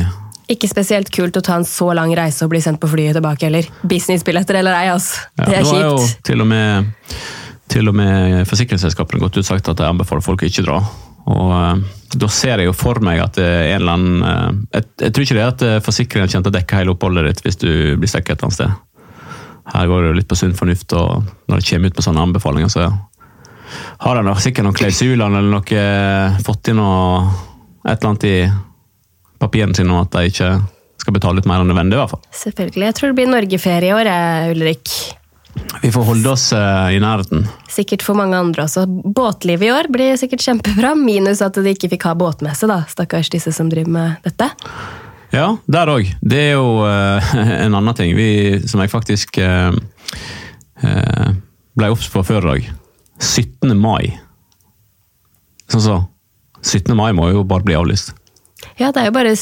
Ikke 0.52 0.68
spesielt 0.70 1.10
kult 1.10 1.36
å 1.36 1.42
ta 1.42 1.56
en 1.58 1.66
så 1.66 1.88
lang 1.96 2.12
reise 2.14 2.46
og 2.46 2.52
bli 2.52 2.60
sendt 2.62 2.78
på 2.82 2.90
flyet 2.90 3.16
tilbake 3.18 3.48
heller. 3.48 3.66
Businessbilletter 3.82 4.60
eller 4.60 4.76
ei, 4.78 4.86
altså. 4.92 5.26
Ja, 5.40 5.48
det 5.48 5.56
er 5.58 5.66
nå 5.66 5.72
har 5.74 5.82
jo 5.82 5.96
kjipt. 6.04 6.22
til 6.28 6.44
og 6.44 6.48
med, 6.52 6.94
til 7.72 7.90
og 7.90 7.96
med 7.98 8.46
forsikringsselskapene 8.46 9.24
gått 9.24 9.40
ut 9.40 9.48
sagt 9.48 9.72
at 9.72 9.80
de 9.80 9.88
anbefaler 9.88 10.22
folk 10.22 10.44
å 10.44 10.50
ikke 10.50 10.66
dra. 10.68 10.78
Og 11.26 11.50
eh, 11.56 11.80
Da 12.16 12.28
ser 12.30 12.62
jeg 12.62 12.70
jo 12.70 12.76
for 12.76 13.02
meg 13.02 13.18
at 13.24 13.38
det 13.38 13.46
er 13.46 13.72
en 13.72 13.80
eller 13.80 13.96
annen 13.96 14.26
eh, 14.30 14.78
jeg, 14.78 14.90
jeg 15.02 15.14
tror 15.16 15.26
ikke 15.26 15.38
det 15.38 15.42
er 15.42 15.54
at 15.54 15.64
eh, 15.66 15.80
forsikringen 15.82 16.30
kommer 16.30 16.46
til 16.46 16.54
å 16.54 16.58
dekke 16.60 16.78
hele 16.78 16.94
oppholdet 16.94 17.26
ditt 17.26 17.42
hvis 17.42 17.58
du 17.64 17.70
blir 17.98 18.12
stekket 18.12 18.36
et 18.36 18.38
eller 18.38 18.52
annet 18.52 18.60
sted. 18.60 18.78
Her 19.74 19.90
går 19.90 20.02
det 20.02 20.12
jo 20.12 20.18
litt 20.20 20.30
på 20.30 20.38
sunn 20.38 20.54
fornuft, 20.54 20.94
og 20.94 21.26
når 21.50 21.58
det 21.58 21.66
kommer 21.66 21.90
ut 21.90 21.98
på 21.98 22.06
sånne 22.06 22.22
anbefalinger, 22.22 22.70
så 22.70 22.86
har 23.98 24.20
de 24.22 24.34
sikkert 24.38 24.62
noen 24.62 24.76
klausuler 24.78 25.26
eller 25.26 25.48
noe 25.50 26.42
fått 26.46 26.70
inn 26.70 26.78
noe, 26.78 27.24
et 27.82 27.96
eller 27.96 28.12
annet 28.12 28.26
i 28.30 28.36
papirene 29.42 29.76
sine 29.76 29.92
om 29.92 30.02
at 30.02 30.14
de 30.16 30.32
ikke 30.32 30.50
skal 31.00 31.14
betale 31.14 31.38
litt 31.38 31.46
mer 31.48 31.62
enn 31.62 31.70
nødvendig. 31.70 31.98
i 31.98 32.02
hvert 32.02 32.14
fall. 32.16 32.24
Selvfølgelig. 32.34 32.88
Jeg 32.88 32.98
tror 32.98 33.12
det 33.12 33.18
blir 33.20 33.30
norgeferie 33.30 33.92
i 33.92 33.94
år, 33.94 34.10
Ulrik. 34.54 34.96
Vi 35.82 35.92
får 35.92 36.04
holde 36.04 36.30
oss 36.30 36.52
eh, 36.52 36.96
i 36.96 37.00
nærheten. 37.00 37.46
Sikkert 37.70 38.04
for 38.04 38.18
mange 38.18 38.36
andre 38.38 38.64
også. 38.66 38.86
Båtlivet 38.88 39.68
i 39.68 39.72
år 39.72 39.88
blir 39.92 40.16
sikkert 40.20 40.44
kjempebra, 40.44 40.94
minus 40.98 41.42
at 41.44 41.56
de 41.56 41.72
ikke 41.72 41.90
fikk 41.94 42.08
ha 42.08 42.14
båtmesse, 42.18 42.68
da. 42.70 42.82
Stakkars 42.90 43.30
disse 43.32 43.52
som 43.56 43.70
driver 43.72 43.92
med 43.96 44.26
dette. 44.26 44.50
Ja, 45.34 45.56
der 45.70 45.92
òg. 45.92 46.10
Det 46.22 46.42
er 46.48 46.52
jo 46.56 46.82
uh, 46.86 47.34
en 47.64 47.76
annen 47.76 47.96
ting 47.98 48.14
vi, 48.16 48.28
som 48.68 48.82
jeg 48.82 48.92
faktisk 48.92 49.40
uh, 49.42 49.74
uh, 50.82 51.30
ble 51.76 51.92
obs 51.92 52.08
på 52.12 52.24
før 52.26 52.44
i 52.44 52.52
dag. 52.52 52.68
17. 53.22 53.72
mai. 53.78 54.16
Sånn 55.72 55.84
så. 55.84 55.98
17. 56.62 56.94
mai 56.98 57.12
må 57.16 57.30
jo 57.30 57.44
bare 57.46 57.66
bli 57.66 57.76
avlyst. 57.78 58.14
Ja, 58.80 58.92
det 58.92 59.02
er 59.02 59.10
jo 59.10 59.16
bare 59.16 59.34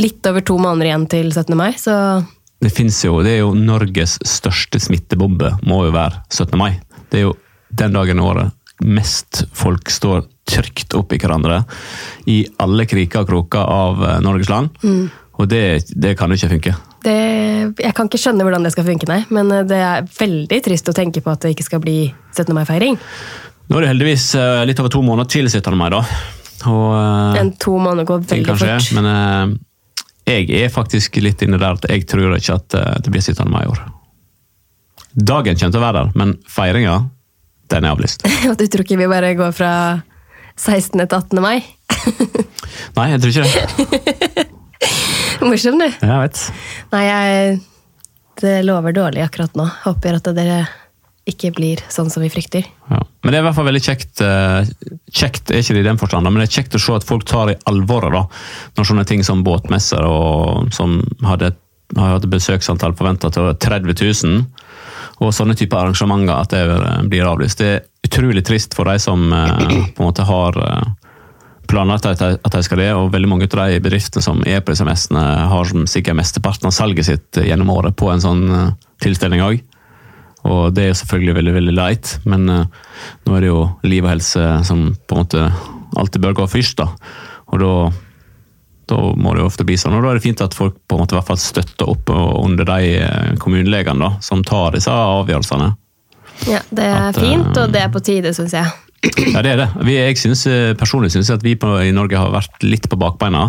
litt 0.00 0.26
over 0.30 0.44
to 0.46 0.56
måneder 0.60 0.88
igjen 0.90 1.08
til 1.12 1.28
17. 1.32 1.56
mai, 1.58 1.72
så 1.80 2.24
Det 2.62 2.70
finnes 2.72 2.98
jo, 3.04 3.18
det 3.24 3.36
er 3.36 3.42
jo 3.42 3.52
Norges 3.58 4.18
største 4.28 4.80
smittebombe, 4.80 5.56
må 5.66 5.84
jo 5.88 5.94
være 5.94 6.22
17. 6.30 6.56
mai. 6.58 6.76
Det 7.10 7.20
er 7.20 7.26
jo 7.26 7.36
den 7.72 7.96
dagen 7.96 8.20
i 8.20 8.22
året 8.22 8.52
mest 8.82 9.44
folk 9.54 9.90
står 9.90 10.24
trygt 10.48 10.94
oppi 10.98 11.18
hverandre 11.22 11.62
i 12.30 12.42
alle 12.62 12.86
kriker 12.90 13.22
og 13.22 13.30
kroker 13.30 13.62
av 13.62 14.02
eh, 14.02 14.18
Norges 14.24 14.50
land. 14.50 14.72
Og 15.40 15.48
det, 15.48 15.62
det 15.96 16.16
kan 16.18 16.30
jo 16.30 16.38
ikke 16.38 16.52
funke. 16.56 16.74
det, 17.06 17.16
Jeg 17.80 17.94
kan 17.96 18.10
ikke 18.10 18.20
skjønne 18.20 18.44
hvordan 18.46 18.66
det 18.66 18.74
skal 18.74 18.86
funke, 18.86 19.08
nei. 19.10 19.22
Men 19.30 19.50
eh, 19.54 19.64
det 19.68 19.78
er 19.78 20.06
veldig 20.18 20.60
trist 20.66 20.90
å 20.90 20.96
tenke 20.96 21.22
på 21.24 21.32
at 21.32 21.44
det 21.44 21.54
ikke 21.54 21.68
skal 21.70 21.82
bli 21.84 21.96
17. 22.34 22.52
mai-feiring. 22.56 22.98
Nå 23.70 23.78
er 23.78 23.86
det 23.86 23.92
heldigvis 23.94 24.32
eh, 24.38 24.62
litt 24.68 24.82
over 24.82 24.92
to 24.92 25.02
måneder 25.06 25.30
til 25.30 25.50
17. 25.50 25.72
mai, 25.78 25.88
da. 25.94 26.02
Og 26.70 26.88
eh, 26.96 27.40
En 27.42 27.52
to 27.60 27.76
måneder 27.80 28.08
går 28.08 28.24
veldig 28.30 28.56
fort. 28.60 28.92
Men 28.96 29.08
eh, 29.12 29.56
jeg 30.32 30.62
er 30.62 30.72
faktisk 30.72 31.18
litt 31.22 31.42
inne 31.42 31.58
der 31.60 31.78
at 31.78 31.88
jeg 31.90 32.06
tror 32.10 32.36
ikke 32.36 32.58
at 32.60 32.78
eh, 32.78 32.94
det 33.02 33.14
blir 33.14 33.24
17. 33.24 33.42
mai 33.50 33.64
i 33.64 33.72
år. 33.72 33.82
Dagen 35.12 35.58
kommer 35.58 35.74
til 35.74 35.80
å 35.80 35.84
være 35.84 35.98
der, 35.98 36.14
men 36.16 36.36
feiringa, 36.48 36.96
den 37.72 37.84
er 37.84 37.94
avlyst. 37.96 38.24
Du 38.60 38.64
tror 38.66 38.86
ikke 38.86 39.00
vi 39.00 39.10
bare 39.10 39.34
går 39.38 39.52
fra 39.56 39.72
16. 40.56 40.96
til 41.00 41.18
18. 41.18 41.42
mai? 41.44 41.58
Nei, 42.96 43.08
jeg 43.12 43.22
tror 43.22 43.34
ikke 43.34 43.48
det. 43.50 44.46
Morsom, 45.42 45.80
du. 45.80 45.88
Jeg 45.88 46.18
vet. 46.22 46.40
Nei, 46.92 47.02
jeg 47.08 47.60
Det 48.42 48.54
lover 48.64 48.94
dårlig 48.94 49.24
akkurat 49.24 49.58
nå. 49.58 49.66
Håper 49.84 50.20
at 50.20 50.30
dere 50.36 50.62
ikke 51.28 51.52
blir 51.54 51.78
sånn 51.92 52.08
som 52.10 52.22
vi 52.24 52.30
frykter. 52.32 52.64
Ja. 52.90 52.98
Men 53.22 53.30
det 53.30 53.38
er 53.38 53.44
i 53.44 53.46
hvert 53.46 53.54
fall 53.58 53.68
veldig 53.68 53.82
kjekt. 53.84 54.20
eh, 54.20 54.70
Kjekt 55.12 55.50
er 55.52 55.60
ikke 55.62 55.76
det 55.76 55.82
i 55.84 55.86
den 55.86 56.00
forstand, 56.00 56.26
men 56.26 56.40
det 56.42 56.48
er 56.48 56.56
kjekt 56.62 56.74
å 56.74 56.80
se 56.82 56.94
at 56.96 57.06
folk 57.06 57.24
tar 57.30 57.52
i 57.52 57.58
alvoret 57.70 58.10
da, 58.14 58.24
når 58.78 58.88
sånne 58.88 59.04
ting 59.06 59.22
som 59.22 59.44
båtmesser 59.46 60.02
og 60.02 60.72
som 60.74 60.96
hadde, 61.22 61.52
har 61.96 62.16
hatt 62.16 62.26
besøksantall 62.32 62.96
forventa 62.98 63.30
til 63.30 63.52
30 63.54 63.94
000, 64.24 64.42
og 65.22 65.30
sånne 65.36 65.54
typer 65.54 65.78
arrangementer 65.84 66.34
at 66.34 66.50
det 66.56 66.64
eh, 66.74 67.02
blir 67.12 67.28
avlyst. 67.30 67.62
Det 67.62 67.70
er 67.76 67.84
utrolig 68.08 68.42
trist 68.48 68.74
for 68.74 68.90
de 68.90 68.98
som 68.98 69.28
eh, 69.32 69.54
på 69.94 70.02
en 70.02 70.08
måte 70.10 70.26
har 70.26 70.58
planlagt 71.70 72.04
at 72.10 72.18
de, 72.20 72.34
at 72.42 72.52
de 72.56 72.60
skal 72.66 72.82
det, 72.82 72.90
og 72.98 73.12
veldig 73.14 73.28
mange 73.30 73.46
av 73.46 73.70
de 73.70 73.78
bedriftene 73.80 74.24
som 74.24 74.42
er 74.44 74.60
på 74.60 74.74
disse 74.74 74.84
messene, 74.84 75.22
har 75.48 75.70
sikkert 75.88 76.18
mesteparten 76.18 76.68
av 76.68 76.74
salget 76.74 77.06
sitt 77.06 77.38
gjennom 77.46 77.70
året 77.72 77.94
på 77.96 78.10
en 78.12 78.20
sånn 78.20 78.42
tilstelning 79.00 79.40
òg. 79.46 79.62
Og 80.48 80.72
det 80.74 80.84
er 80.84 80.88
jo 80.90 81.00
selvfølgelig 81.02 81.36
veldig 81.38 81.52
veldig 81.54 81.74
leit, 81.76 82.16
men 82.26 82.48
uh, 82.50 82.64
nå 83.26 83.36
er 83.36 83.44
det 83.44 83.50
jo 83.52 83.60
liv 83.86 84.02
og 84.02 84.10
helse 84.10 84.46
som 84.66 84.88
på 85.06 85.14
en 85.14 85.22
måte 85.22 85.44
alltid 85.98 86.24
bør 86.24 86.40
gå 86.40 86.48
først. 86.50 86.80
da. 86.82 86.88
Og 87.52 87.60
da, 87.62 87.74
da 88.90 89.00
må 89.14 89.34
det 89.34 89.44
jo 89.44 89.50
ofte 89.50 89.66
bli 89.68 89.76
sånn. 89.78 89.94
Og 89.96 90.04
da 90.04 90.12
er 90.12 90.18
det 90.18 90.24
fint 90.24 90.42
at 90.44 90.56
folk 90.56 90.78
på 90.88 90.96
en 90.96 91.04
måte 91.04 91.14
i 91.14 91.18
hvert 91.18 91.30
fall 91.30 91.40
støtter 91.40 91.90
opp 91.92 92.10
under 92.12 92.66
de 92.68 92.94
eh, 93.02 93.34
kommunelegene 93.42 94.02
da, 94.06 94.14
som 94.24 94.44
tar 94.46 94.78
disse 94.78 94.92
avgjørelsene. 94.92 95.68
Ja, 96.48 96.62
Det 96.70 96.86
er 96.86 97.10
At, 97.10 97.20
eh, 97.20 97.28
fint, 97.28 97.52
og 97.60 97.74
det 97.74 97.84
er 97.84 97.92
på 97.92 98.02
tide, 98.02 98.32
syns 98.34 98.56
jeg. 98.56 98.72
Ja, 99.02 99.42
det 99.44 99.52
er 99.52 99.60
det. 99.64 99.68
Vi, 99.84 99.98
jeg 99.98 100.18
synes, 100.22 100.46
personlig 100.78 101.10
syns 101.12 101.30
at 101.34 101.44
vi 101.44 101.56
på, 101.58 101.74
i 101.82 101.92
Norge 101.94 102.18
har 102.18 102.32
vært 102.32 102.64
litt 102.64 102.88
på 102.88 102.98
bakbeina. 102.98 103.48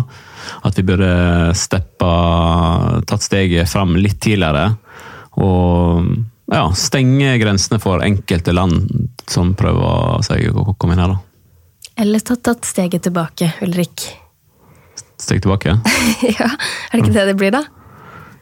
At 0.66 0.76
vi 0.76 0.84
burde 0.86 1.10
steppa 1.56 2.12
tatt 3.08 3.24
steget 3.24 3.70
fram 3.70 3.94
litt 3.96 4.18
tidligere. 4.20 4.72
Og 5.40 6.10
ja, 6.52 6.64
stenge 6.76 7.36
grensene 7.40 7.78
for 7.80 8.02
enkelte 8.04 8.52
land 8.52 8.90
som 9.30 9.54
prøver 9.56 10.20
seg 10.26 10.50
å 10.52 10.74
komme 10.76 10.96
inn 10.96 11.00
her. 11.04 11.14
da. 11.14 11.20
Eller 12.04 12.20
tatt, 12.26 12.42
tatt 12.44 12.66
steget 12.66 13.04
tilbake, 13.06 13.52
Ulrik. 13.64 14.08
Steg 15.20 15.40
tilbake. 15.44 15.76
ja, 16.38 16.50
Er 16.90 16.98
det 16.98 17.04
ikke 17.04 17.14
det 17.14 17.26
det 17.30 17.36
blir, 17.40 17.54
da? 17.54 17.62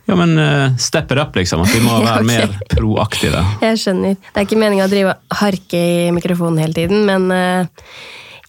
Ja, 0.08 0.16
men 0.18 0.32
uh, 0.34 0.72
step 0.82 1.12
it 1.14 1.20
up, 1.22 1.36
liksom. 1.38 1.62
At 1.62 1.70
vi 1.70 1.82
må 1.84 1.92
Ja, 2.00 2.16
være 2.16 2.24
ok. 2.24 2.30
mer 2.32 2.56
proaktive. 2.72 3.42
Jeg 3.62 3.78
skjønner. 3.84 4.16
Det 4.18 4.40
er 4.40 4.48
ikke 4.48 4.58
meninga 4.58 4.88
å 4.88 4.90
drive 4.90 5.14
harke 5.42 5.78
i 5.78 6.10
mikrofonen 6.16 6.58
hele 6.64 6.74
tiden, 6.74 7.04
men 7.06 7.28
uh, 7.30 7.84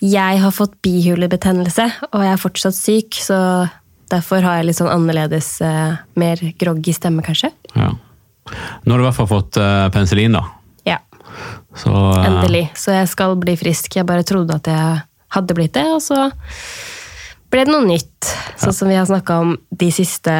jeg 0.01 0.39
har 0.41 0.51
fått 0.55 0.79
bihulebetennelse, 0.83 1.85
og 2.09 2.23
jeg 2.25 2.33
er 2.33 2.41
fortsatt 2.41 2.75
syk, 2.79 3.19
så 3.23 3.37
derfor 4.11 4.43
har 4.43 4.57
jeg 4.59 4.71
litt 4.71 4.79
sånn 4.81 4.91
annerledes, 4.91 5.51
uh, 5.63 5.93
mer 6.19 6.41
groggy 6.59 6.95
stemme, 6.97 7.21
kanskje. 7.23 7.53
Ja. 7.77 7.91
Nå 8.83 8.93
har 8.93 8.99
du 8.99 9.03
i 9.03 9.07
hvert 9.07 9.17
fall 9.17 9.29
fått 9.31 9.57
eh, 9.61 9.87
penicillin, 9.93 10.37
da. 10.37 10.43
Ja, 10.89 10.99
Så, 11.75 11.89
eh, 11.89 12.25
endelig. 12.29 12.67
Så 12.77 12.93
jeg 12.95 13.09
skal 13.11 13.35
bli 13.41 13.55
frisk. 13.59 13.95
Jeg 13.95 14.05
bare 14.09 14.25
trodde 14.27 14.55
at 14.59 14.69
jeg 14.69 15.01
hadde 15.33 15.57
blitt 15.57 15.73
det, 15.73 15.85
og 15.89 16.01
så 16.05 16.29
ble 17.53 17.65
det 17.65 17.73
noe 17.73 17.85
nytt. 17.87 18.31
Sånn 18.61 18.73
som 18.73 18.89
vi 18.89 18.97
har 18.97 19.05
snakka 19.09 19.39
om 19.41 19.55
de 19.69 19.91
siste 19.93 20.33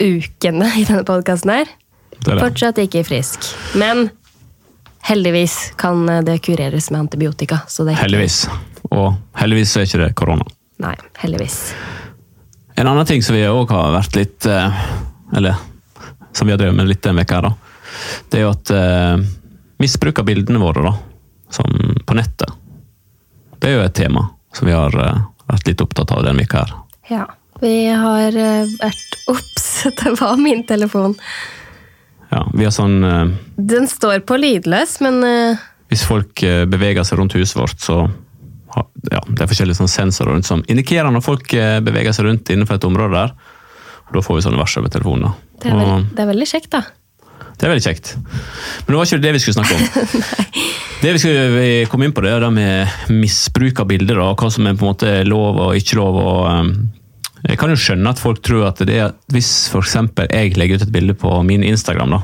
ukene 0.00 0.68
i 0.80 0.84
denne 0.88 1.04
podkasten 1.06 1.52
her. 1.52 1.70
det 2.24 2.34
det. 2.34 2.40
Fortsatt 2.40 2.80
ikke 2.82 3.04
frisk. 3.06 3.46
Men 3.80 4.08
heldigvis 5.04 5.74
kan 5.80 6.06
det 6.24 6.38
kureres 6.44 6.90
med 6.90 7.06
antibiotika. 7.06 7.60
Så 7.68 7.84
det 7.84 7.98
Heldigvis. 8.00 8.46
Og 8.90 9.14
heldigvis 9.40 9.76
er 9.76 9.88
ikke 9.88 10.02
det 10.04 10.14
korona. 10.18 10.46
Nei, 10.84 10.94
heldigvis. 11.20 11.58
En 12.76 12.88
annen 12.90 13.06
ting 13.06 13.22
som 13.22 13.36
vi 13.36 13.44
òg 13.46 13.70
har 13.70 13.92
vært 13.94 14.16
litt 14.18 14.46
eh, 14.50 14.80
Eller 15.36 15.60
som 16.34 16.48
vi 16.48 16.54
har 16.54 16.60
drevet 16.60 16.76
med 16.76 16.90
litt 16.90 17.02
denne 17.04 17.22
veka 17.22 17.40
her, 17.40 17.48
da. 17.48 17.54
Det 18.30 18.40
er 18.40 18.46
jo 18.46 18.52
at 18.52 18.72
eh, 18.74 19.24
misbruk 19.82 20.18
av 20.20 20.28
bildene 20.28 20.62
våre 20.62 20.84
da, 20.88 20.94
som 21.54 21.70
på 22.06 22.18
nettet. 22.18 22.50
Det 23.58 23.70
er 23.70 23.78
jo 23.78 23.86
et 23.86 23.96
tema 23.96 24.28
som 24.54 24.68
vi 24.68 24.76
har 24.76 24.94
eh, 24.98 25.24
vært 25.50 25.70
litt 25.70 25.84
opptatt 25.84 26.14
av 26.14 26.24
denne 26.26 26.42
veka 26.44 26.64
her. 26.64 26.76
Ja. 27.10 27.24
Vi 27.62 27.86
har 27.86 28.34
eh, 28.34 28.70
vært 28.80 29.20
Ops, 29.30 29.86
det 30.02 30.16
var 30.20 30.36
min 30.40 30.64
telefon. 30.68 31.14
Ja, 32.34 32.42
vi 32.54 32.66
har 32.66 32.74
sånn 32.74 32.98
eh, 33.06 33.32
Den 33.56 33.88
står 33.90 34.24
på 34.26 34.38
lydløs, 34.40 34.98
men 35.04 35.22
eh, 35.26 35.64
Hvis 35.92 36.04
folk 36.08 36.42
eh, 36.42 36.64
beveger 36.68 37.06
seg 37.06 37.20
rundt 37.20 37.36
huset 37.38 37.58
vårt, 37.60 37.78
så 37.80 38.04
ja, 38.74 39.20
det 39.28 39.44
er 39.44 39.46
forskjellige 39.46 39.86
sensorer 39.86 40.34
rundt 40.34 40.48
som 40.48 40.64
indikerer 40.66 41.12
når 41.14 41.22
folk 41.22 41.52
beveger 41.86 42.14
seg 42.16 42.26
rundt 42.26 42.48
innenfor 42.50 42.80
et 42.80 42.86
område 42.88 43.14
der. 43.14 43.52
Og 44.08 44.18
da 44.18 44.22
får 44.24 44.38
vi 44.38 44.44
sånne 44.46 44.60
varsler 44.60 44.84
på 44.86 44.92
telefonen. 44.94 45.30
da. 45.30 45.32
det 45.62 45.70
er, 45.72 45.76
veld, 45.80 45.90
Og- 45.94 46.14
det 46.14 46.22
er 46.24 46.30
veldig 46.32 46.48
kjekt, 46.50 46.70
da. 46.74 46.82
Det 47.54 47.66
er 47.66 47.70
veldig 47.70 47.84
kjekt. 47.86 48.16
Men 48.16 48.88
det 48.88 48.96
var 48.98 49.06
ikke 49.06 49.22
det 49.22 49.32
vi 49.32 49.38
skulle 49.38 49.58
snakke 49.60 49.74
om. 49.74 50.24
det 51.04 51.12
vi 51.14 51.20
skulle 51.22 51.86
komme 51.90 52.08
inn 52.08 52.14
på, 52.16 52.24
det 52.24 52.32
er 52.34 52.42
det 52.42 52.50
med 52.52 52.88
misbruk 53.14 53.80
av 53.80 53.88
bilder, 53.92 54.18
og 54.24 54.42
hva 54.42 54.50
som 54.50 54.66
er 54.66 54.74
på 54.74 54.84
en 54.86 54.90
måte 54.92 55.12
lov 55.28 55.60
og 55.68 55.78
ikke 55.78 55.98
lov. 56.00 56.18
og 56.18 56.40
um, 56.50 56.72
Jeg 57.46 57.58
kan 57.60 57.70
jo 57.70 57.78
skjønne 57.78 58.10
at 58.10 58.22
folk 58.22 58.42
tror 58.42 58.66
at 58.72 58.82
det 58.88 58.98
er 58.98 59.14
hvis 59.32 59.52
f.eks. 59.70 59.96
jeg 60.30 60.56
legger 60.58 60.80
ut 60.80 60.86
et 60.88 60.92
bilde 60.94 61.14
på 61.14 61.30
min 61.46 61.62
Instagram, 61.62 62.16
da, 62.18 62.20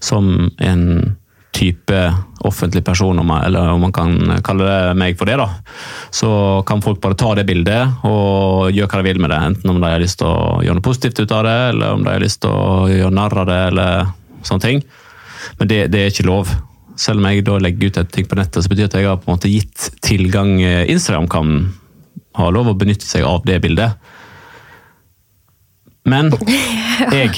som 0.00 0.50
en 0.58 1.16
type 1.58 2.02
offentlig 2.46 2.84
person, 2.86 3.18
om 3.18 3.30
eller 3.34 3.72
om 3.72 3.82
man 3.82 3.94
kan 3.94 4.14
kalle 4.46 4.94
meg 4.98 5.18
for 5.18 5.26
det, 5.26 5.38
da, 5.40 5.48
så 6.14 6.30
kan 6.66 6.82
folk 6.84 7.00
bare 7.02 7.18
ta 7.18 7.32
det 7.34 7.48
bildet 7.48 8.04
og 8.06 8.70
gjøre 8.70 8.88
hva 8.92 9.00
de 9.02 9.08
vil 9.08 9.20
med 9.22 9.32
det. 9.34 9.40
Enten 9.50 9.72
om 9.72 9.80
de 9.82 9.90
har 9.90 10.02
lyst 10.02 10.20
til 10.22 10.30
å 10.30 10.62
gjøre 10.62 10.78
noe 10.78 10.86
positivt 10.86 11.20
ut 11.24 11.34
av 11.34 11.44
det, 11.48 11.58
eller 11.72 11.98
om 11.98 12.06
de 12.06 12.14
har 12.14 12.22
lyst 12.22 12.42
til 12.44 12.54
å 12.54 12.86
gjøre 12.92 13.16
narr 13.18 13.42
av 13.42 13.50
det, 13.50 13.60
eller 13.72 14.08
sånne 14.46 14.64
ting. 14.64 14.82
Men 15.58 15.70
det, 15.70 15.80
det 15.92 16.02
er 16.02 16.12
ikke 16.12 16.28
lov. 16.28 16.52
Selv 16.98 17.22
om 17.22 17.28
jeg 17.30 17.46
da 17.46 17.58
legger 17.62 17.90
ut 17.90 18.00
et 18.02 18.12
ting 18.14 18.26
på 18.28 18.38
nettet, 18.38 18.62
så 18.62 18.70
betyr 18.70 18.86
det 18.86 18.90
at 18.92 19.00
jeg 19.00 19.10
har 19.10 19.18
på 19.22 19.30
en 19.30 19.36
måte 19.36 19.50
gitt 19.50 19.90
tilgang 20.04 20.56
eh, 20.62 20.86
Instagram 20.90 21.28
kan 21.30 21.58
ha 22.38 22.50
lov 22.54 22.70
å 22.70 22.78
benytte 22.78 23.06
seg 23.06 23.26
av 23.26 23.42
det 23.46 23.58
bildet. 23.64 23.98
Men 26.08 26.30
jeg 27.14 27.34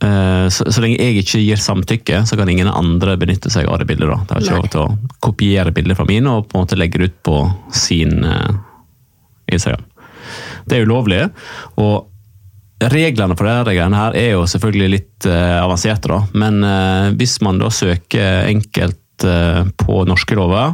så, 0.00 0.64
så 0.72 0.80
lenge 0.80 0.96
jeg 0.96 1.20
ikke 1.20 1.42
gir 1.42 1.60
samtykke, 1.60 2.22
så 2.24 2.36
kan 2.38 2.48
ingen 2.48 2.70
andre 2.70 3.18
benytte 3.20 3.50
seg 3.52 3.66
av 3.68 3.82
det 3.82 3.88
bildet. 3.90 4.08
da. 4.08 4.16
Det 4.24 4.32
har 4.32 4.44
ikke 4.46 4.60
lov 4.62 4.70
til 4.72 4.80
å 4.80 5.18
kopiere 5.26 5.74
bildet 5.76 5.98
fra 5.98 6.06
mine 6.08 6.32
og 6.32 6.46
på 6.48 6.56
en 6.56 6.64
måte 6.64 6.78
legge 6.80 7.02
det 7.02 7.10
ut 7.10 7.18
på 7.28 7.42
sin 7.76 8.24
uh, 8.24 8.48
Instagram. 9.52 9.84
Det 10.64 10.78
er 10.78 10.86
ulovlig, 10.88 11.20
og 11.80 12.08
reglene 12.80 13.36
for 13.36 13.48
dette 13.48 13.74
greiene 13.76 14.00
her 14.00 14.16
er 14.16 14.32
jo 14.34 14.46
selvfølgelig 14.48 14.90
litt 14.94 15.28
uh, 15.28 15.60
avanserte, 15.60 16.08
da. 16.08 16.22
Men 16.32 16.64
uh, 16.64 17.12
hvis 17.18 17.38
man 17.44 17.60
da 17.60 17.70
søker 17.74 18.48
enkelt 18.48 18.96
eh, 19.24 19.66
på 19.76 19.98
norske 20.08 20.32
lover, 20.32 20.72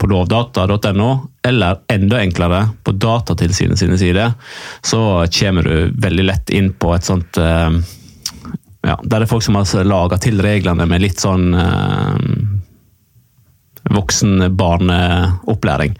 på 0.00 0.08
lovdata.no, 0.08 1.08
eller 1.44 1.82
enda 1.92 2.22
enklere 2.22 2.62
på 2.80 2.94
Datatilsynet 2.96 3.76
sine 3.76 3.98
sider, 4.00 4.32
så 4.80 5.26
kommer 5.28 5.68
du 5.68 5.92
veldig 6.00 6.24
lett 6.24 6.54
inn 6.56 6.72
på 6.72 6.94
et 6.96 7.04
sånt 7.04 7.36
eh, 7.36 7.76
ja, 8.84 8.98
Der 9.02 9.24
er 9.24 9.30
folk 9.30 9.42
som 9.44 9.56
har 9.58 9.86
laga 9.86 10.18
til 10.20 10.42
reglene 10.44 10.86
med 10.88 11.02
litt 11.02 11.22
sånn 11.22 11.54
eh, 11.56 12.16
voksen 13.94 14.56
barneopplæring. 14.56 15.96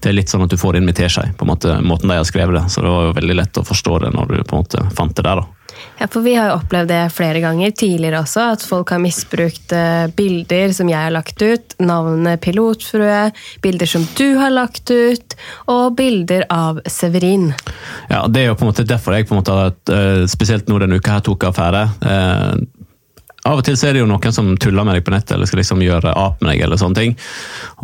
Det 0.00 0.10
er 0.10 0.16
litt 0.18 0.30
sånn 0.30 0.44
at 0.44 0.52
du 0.52 0.58
får 0.60 0.74
det 0.74 0.82
inn 0.82 0.88
med 0.90 0.98
teskje, 0.98 1.30
på 1.38 1.46
en 1.46 1.52
måte, 1.54 1.80
måten 1.82 2.10
de 2.10 2.18
har 2.18 2.26
skrevet 2.28 2.58
det. 2.58 2.64
Så 2.70 2.84
det 2.84 2.92
var 2.92 3.08
jo 3.08 3.16
veldig 3.16 3.36
lett 3.38 3.60
å 3.60 3.66
forstå 3.66 3.98
det 4.04 4.12
når 4.14 4.32
du 4.32 4.36
på 4.42 4.56
en 4.56 4.64
måte 4.64 4.84
fant 4.94 5.16
det 5.16 5.24
der. 5.26 5.42
da. 5.42 5.55
Ja, 5.98 6.08
for 6.12 6.20
Vi 6.20 6.34
har 6.36 6.50
jo 6.50 6.58
opplevd 6.58 6.90
det 6.90 7.02
flere 7.14 7.40
ganger 7.40 7.70
tidligere 7.70 8.20
også, 8.20 8.50
at 8.56 8.64
folk 8.66 8.90
har 8.92 9.00
misbrukt 9.00 9.72
eh, 9.72 10.06
bilder 10.16 10.74
som 10.76 10.90
jeg 10.90 10.98
har 10.98 11.14
lagt 11.14 11.40
ut, 11.42 11.76
navnet 11.80 12.42
pilotfrue, 12.44 13.30
bilder 13.64 13.90
som 13.90 14.04
du 14.18 14.36
har 14.36 14.52
lagt 14.52 14.90
ut, 14.90 15.36
og 15.72 15.96
bilder 15.96 16.44
av 16.52 16.82
Severin. 16.90 17.52
Ja, 18.10 18.26
Det 18.28 18.42
er 18.42 18.50
jo 18.50 18.58
på 18.58 18.66
en 18.66 18.72
måte 18.72 18.86
derfor 18.86 19.16
jeg 19.16 19.28
på 19.28 19.36
en 19.36 19.40
måte 19.40 19.56
har 19.56 19.72
eh, 19.92 20.24
spesielt 20.28 20.68
nå 20.68 20.80
denne 20.82 21.00
uka 21.00 21.16
her 21.16 21.24
tok 21.24 21.48
affære. 21.48 21.86
Eh, 22.04 22.66
av 23.46 23.60
og 23.60 23.64
til 23.64 23.78
er 23.78 23.94
det 23.94 24.02
jo 24.02 24.10
noen 24.10 24.34
som 24.34 24.48
tuller 24.58 24.84
med 24.84 24.98
deg 24.98 25.06
på 25.06 25.14
nettet 25.14 25.36
eller 25.36 25.48
skal 25.48 25.60
liksom 25.62 25.84
gjøre 25.84 26.12
ap 26.18 26.42
med 26.42 26.50
deg. 26.50 26.64
eller 26.66 26.80
sånne 26.80 26.98
ting. 26.98 27.16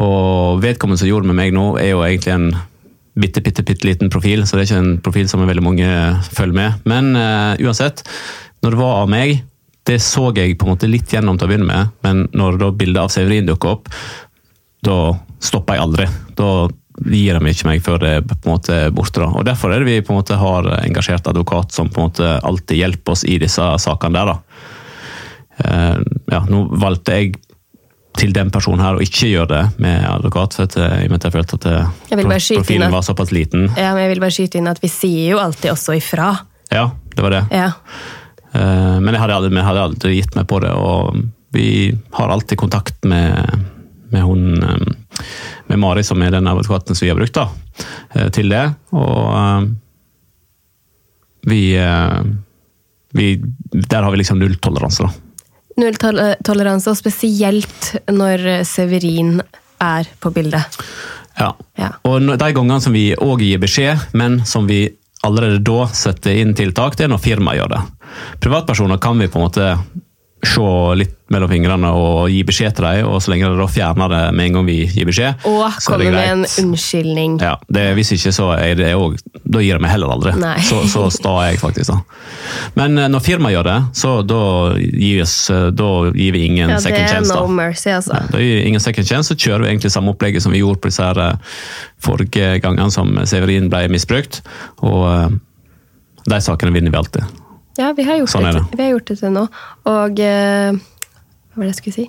Og 0.02 0.60
vedkommende 0.62 0.98
som 0.98 1.08
gjorde 1.08 1.30
med 1.30 1.38
meg 1.38 1.54
nå, 1.54 1.76
er 1.78 1.94
jo 1.94 2.02
egentlig 2.02 2.34
en 2.34 2.48
bitte, 3.14 3.42
bitte, 3.44 3.62
bitte 3.62 3.86
liten 3.86 4.10
profil, 4.10 4.46
så 4.46 4.56
det 4.56 4.64
er 4.64 4.70
ikke 4.70 4.82
en 4.82 5.00
profil 5.04 5.30
som 5.30 5.44
veldig 5.46 5.64
mange 5.64 5.88
følger 6.32 6.56
med. 6.56 6.84
Men 6.88 7.12
uh, 7.16 7.54
uansett, 7.60 8.04
når 8.64 8.74
det 8.74 8.80
var 8.80 9.00
av 9.02 9.10
meg, 9.12 9.42
det 9.88 9.98
så 10.02 10.28
jeg 10.36 10.56
på 10.58 10.66
en 10.66 10.76
måte 10.76 10.90
litt 10.90 11.10
gjennom 11.12 11.38
til 11.38 11.48
å 11.48 11.50
begynne 11.50 11.68
med, 11.68 11.96
men 12.06 12.26
når 12.38 12.60
da 12.60 12.70
bildet 12.70 13.02
av 13.02 13.10
Severin 13.12 13.48
dukker 13.48 13.76
opp, 13.76 13.90
da 14.82 14.98
stopper 15.42 15.76
jeg 15.76 15.84
aldri. 15.84 16.06
Da 16.38 16.50
gir 17.10 17.38
de 17.38 17.50
ikke 17.50 17.68
meg 17.68 17.82
før 17.82 18.02
det 18.02 18.12
på 18.28 18.36
en 18.36 18.52
måte 18.52 18.78
borte. 18.94 19.22
Da. 19.22 19.30
Og 19.30 19.46
Derfor 19.46 19.72
er 19.72 19.82
det 19.82 19.90
vi 19.90 20.04
på 20.04 20.14
en 20.14 20.20
måte 20.20 20.38
har 20.38 20.68
engasjert 20.78 21.26
advokat 21.30 21.74
som 21.74 21.90
på 21.90 22.00
en 22.00 22.10
måte 22.10 22.32
alltid 22.46 22.82
hjelper 22.82 23.16
oss 23.16 23.24
i 23.26 23.38
disse 23.42 23.66
sakene 23.82 24.18
der. 24.18 24.32
da. 24.32 24.68
Uh, 25.62 25.98
ja, 26.32 26.44
nå 26.48 26.64
valgte 26.80 27.18
jeg 27.18 27.34
til 28.18 28.32
den 28.36 28.50
personen 28.52 28.82
her, 28.84 28.96
og 28.96 29.04
ikke 29.04 29.30
gjøre 29.30 29.48
det 29.50 29.62
med 29.82 30.04
advokat. 30.08 30.56
for 30.56 30.68
at 30.68 30.76
jeg, 30.76 31.10
jeg 31.10 31.32
følte 31.34 31.58
at 31.58 31.68
eh, 31.70 31.92
profilen 32.12 32.86
at, 32.88 32.94
var 32.94 33.04
såpass 33.06 33.32
liten. 33.32 33.68
Ja, 33.76 33.92
men 33.94 34.04
jeg 34.04 34.12
vil 34.14 34.24
bare 34.24 34.36
skyte 34.36 34.60
inn 34.60 34.70
at 34.70 34.82
vi 34.82 34.90
sier 34.92 35.32
jo 35.34 35.40
alltid 35.42 35.72
også 35.72 35.96
ifra. 35.96 36.32
Ja, 36.72 36.90
det 37.16 37.24
var 37.24 37.36
det. 37.36 37.42
Ja. 37.54 37.70
Eh, 38.52 38.98
men 39.00 39.12
jeg 39.14 39.22
hadde, 39.22 39.38
aldri, 39.38 39.54
jeg 39.56 39.68
hadde 39.68 39.86
aldri 39.88 40.16
gitt 40.18 40.36
meg 40.36 40.48
på 40.50 40.60
det, 40.64 40.72
og 40.76 41.22
vi 41.56 41.68
har 42.18 42.32
alltid 42.32 42.60
kontakt 42.60 43.08
med, 43.08 43.64
med 44.12 44.24
hun 44.24 44.60
med 45.68 45.80
Mari, 45.80 46.04
som 46.04 46.20
er 46.24 46.32
den 46.32 46.48
advokaten 46.48 46.96
som 46.96 47.06
vi 47.06 47.10
har 47.12 47.18
brukt 47.18 47.36
da, 47.36 47.46
til 48.32 48.48
det. 48.52 48.64
Og 48.96 49.68
vi, 51.48 51.60
vi 53.16 53.26
Der 53.72 54.02
har 54.02 54.10
vi 54.10 54.20
liksom 54.20 54.40
nulltoleranse, 54.40 55.04
da. 55.06 55.21
Nulltoleranse, 55.80 56.92
og 56.92 56.98
spesielt 56.98 57.92
når 58.12 58.64
Severin 58.68 59.38
er 59.82 60.08
på 60.20 60.30
bildet. 60.34 60.80
Ja. 61.38 61.52
ja. 61.78 61.94
Og 62.06 62.20
de 62.28 62.50
gangene 62.52 62.80
som 62.84 62.94
vi 62.94 63.12
òg 63.16 63.42
gir 63.42 63.62
beskjed, 63.62 64.12
men 64.18 64.42
som 64.48 64.68
vi 64.68 64.84
allerede 65.22 65.62
da 65.64 65.86
setter 65.94 66.38
inn 66.42 66.54
tiltak, 66.58 66.96
det 66.98 67.06
er 67.06 67.12
når 67.12 67.22
firmaet 67.22 67.60
gjør 67.60 67.74
det. 67.76 67.82
Privatpersoner 68.42 69.00
kan 69.02 69.20
vi 69.22 69.30
på 69.30 69.38
en 69.38 69.46
måte 69.46 69.68
se 70.42 70.68
litt 70.98 71.14
mellom 71.32 71.48
fingrene 71.48 71.90
og 71.94 72.26
gi 72.32 72.40
beskjed 72.44 72.74
til 72.76 72.84
dem, 72.84 73.08
og 73.08 73.20
så 73.22 73.30
lenge 73.32 73.48
de 73.48 73.58
da 73.60 73.66
fjerner 73.70 74.10
det 74.10 74.20
med 74.34 74.48
en 74.48 74.56
gang 74.56 74.66
vi 74.66 74.76
gir 74.90 75.06
beskjed. 75.08 75.44
Og 75.48 75.76
kommer 75.86 76.10
med 76.12 76.30
en 76.32 76.42
unnskyldning. 76.64 77.36
Ja, 77.40 77.54
det, 77.72 77.84
Hvis 77.96 78.10
ikke, 78.16 78.32
så 78.34 78.48
er 78.56 78.74
det 78.78 78.90
òg 78.98 79.16
Da 79.42 79.62
gir 79.62 79.78
de 79.78 79.84
meg 79.84 79.92
heller 79.92 80.12
aldri. 80.12 80.32
Så, 80.66 80.82
så 80.90 81.06
sta 81.14 81.34
jeg 81.46 81.60
faktisk, 81.62 81.92
da. 81.92 82.00
Men 82.78 82.98
eh, 82.98 83.08
når 83.12 83.24
firmaet 83.24 83.54
gjør 83.54 83.68
det, 83.68 83.76
så 84.00 84.14
da 84.26 84.42
gir, 84.78 85.22
eh, 85.22 85.68
da 85.78 85.90
gir 86.10 86.36
vi 86.36 86.44
ingen 86.48 86.74
ja, 86.74 86.80
second 86.82 87.06
chance. 87.06 87.30
Det 87.30 87.36
er 87.38 87.46
no 87.46 87.56
mercy, 87.60 87.92
altså. 87.92 88.18
Ja, 88.18 88.32
da 88.32 88.42
gir 88.42 88.58
vi 88.58 88.66
ingen 88.72 88.82
second 88.82 89.08
chance, 89.08 89.30
så 89.30 89.38
kjører 89.38 89.66
vi 89.66 89.72
egentlig 89.74 89.92
samme 89.94 90.14
opplegget 90.14 90.44
som 90.44 90.54
vi 90.54 90.62
gjorde 90.62 90.82
på 90.82 90.90
disse 90.90 91.06
her 91.06 91.22
eh, 91.22 91.54
forrige 92.02 92.56
gangene 92.64 92.90
som 92.94 93.14
Severin 93.30 93.70
ble 93.72 93.86
misbrukt. 93.92 94.42
Og 94.82 95.38
de 96.26 96.42
sakene 96.42 96.74
vinner 96.74 96.94
vi 96.94 96.98
alltid. 96.98 97.42
Ja, 97.78 97.92
vi 97.96 98.04
har 98.04 98.20
gjort, 98.20 98.32
sånn 98.34 98.48
det. 98.50 98.64
Vi 98.74 98.84
har 98.84 98.94
gjort 98.94 99.08
det 99.08 99.18
til 99.22 99.32
nå. 99.32 99.46
Og 99.88 100.20
uh, 100.20 100.72
Hva 100.76 101.60
var 101.60 101.64
det 101.64 101.72
jeg 101.72 101.78
skulle 101.80 101.96
si? 101.96 102.08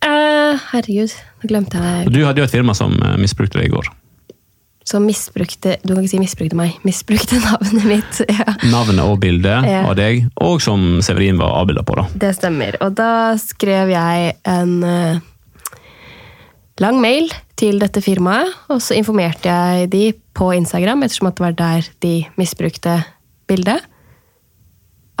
Uh, 0.00 0.56
herregud, 0.70 1.12
nå 1.42 1.50
glemte 1.50 1.80
jeg 1.80 2.12
Du 2.14 2.22
hadde 2.24 2.40
jo 2.40 2.46
et 2.48 2.54
firma 2.54 2.72
som 2.76 2.94
uh, 3.02 3.18
misbrukte 3.20 3.60
det 3.60 3.68
i 3.68 3.72
går. 3.74 3.90
Som 4.88 5.04
misbrukte 5.04 5.76
Du 5.84 5.92
kan 5.92 6.00
ikke 6.00 6.14
si 6.14 6.22
misbrukte 6.22 6.56
meg. 6.56 6.78
Misbrukte 6.88 7.36
navnet 7.44 7.84
mitt. 7.84 8.22
Ja. 8.32 8.56
Navnet 8.72 9.04
og 9.04 9.20
bildet 9.22 9.68
ja. 9.68 9.84
av 9.84 9.98
deg, 10.00 10.24
og 10.40 10.64
som 10.64 11.02
Severin 11.04 11.40
var 11.40 11.58
avbilda 11.60 11.84
på. 11.84 12.00
da. 12.00 12.08
Det 12.24 12.32
stemmer. 12.38 12.80
Og 12.80 12.96
da 12.96 13.12
skrev 13.40 13.92
jeg 13.92 14.34
en 14.48 14.74
lang 16.80 16.96
mail 16.96 17.28
til 17.60 17.76
dette 17.82 18.00
firmaet, 18.00 18.56
og 18.72 18.80
så 18.80 18.96
informerte 18.96 19.52
jeg 19.52 19.90
de 19.92 20.04
på 20.32 20.48
Instagram, 20.56 21.04
ettersom 21.04 21.28
at 21.28 21.36
det 21.36 21.44
var 21.44 21.56
der 21.60 21.88
de 22.00 22.14
misbrukte 22.40 23.02
bildet 23.50 23.84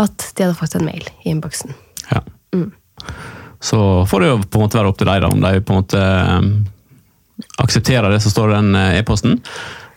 at 0.00 0.30
de 0.36 0.46
hadde 0.46 0.58
fått 0.58 0.76
en 0.78 0.86
mail 0.86 1.04
i 1.22 1.30
innboksen. 1.32 1.74
Ja. 2.10 2.22
Mm. 2.54 2.70
Så 3.60 3.80
får 4.08 4.22
det 4.22 4.30
jo 4.30 4.38
på 4.40 4.58
en 4.58 4.64
måte 4.64 4.80
være 4.80 4.92
opp 4.92 5.00
til 5.00 5.10
deg, 5.10 5.20
da, 5.24 5.28
om 5.28 5.44
de 5.44 5.60
på 5.60 5.74
en 5.74 5.82
måte 5.82 6.00
um, 6.00 6.50
aksepterer 7.60 8.08
det 8.12 8.22
som 8.24 8.32
står 8.32 8.52
i 8.52 8.56
den 8.56 8.78
eh, 8.78 8.96
e-posten. 9.00 9.36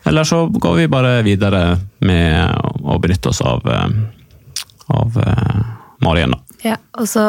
Eller 0.03 0.27
så 0.27 0.45
går 0.51 0.75
vi 0.81 0.89
bare 0.91 1.13
videre 1.23 1.63
med 2.03 2.83
å 2.83 2.97
benytte 2.99 3.31
oss 3.31 3.39
av, 3.39 3.63
eh, 3.71 3.93
av 4.91 5.19
Marien, 6.03 6.35
da. 6.35 6.59
Ja, 6.63 6.77
og 6.99 7.07
så 7.07 7.27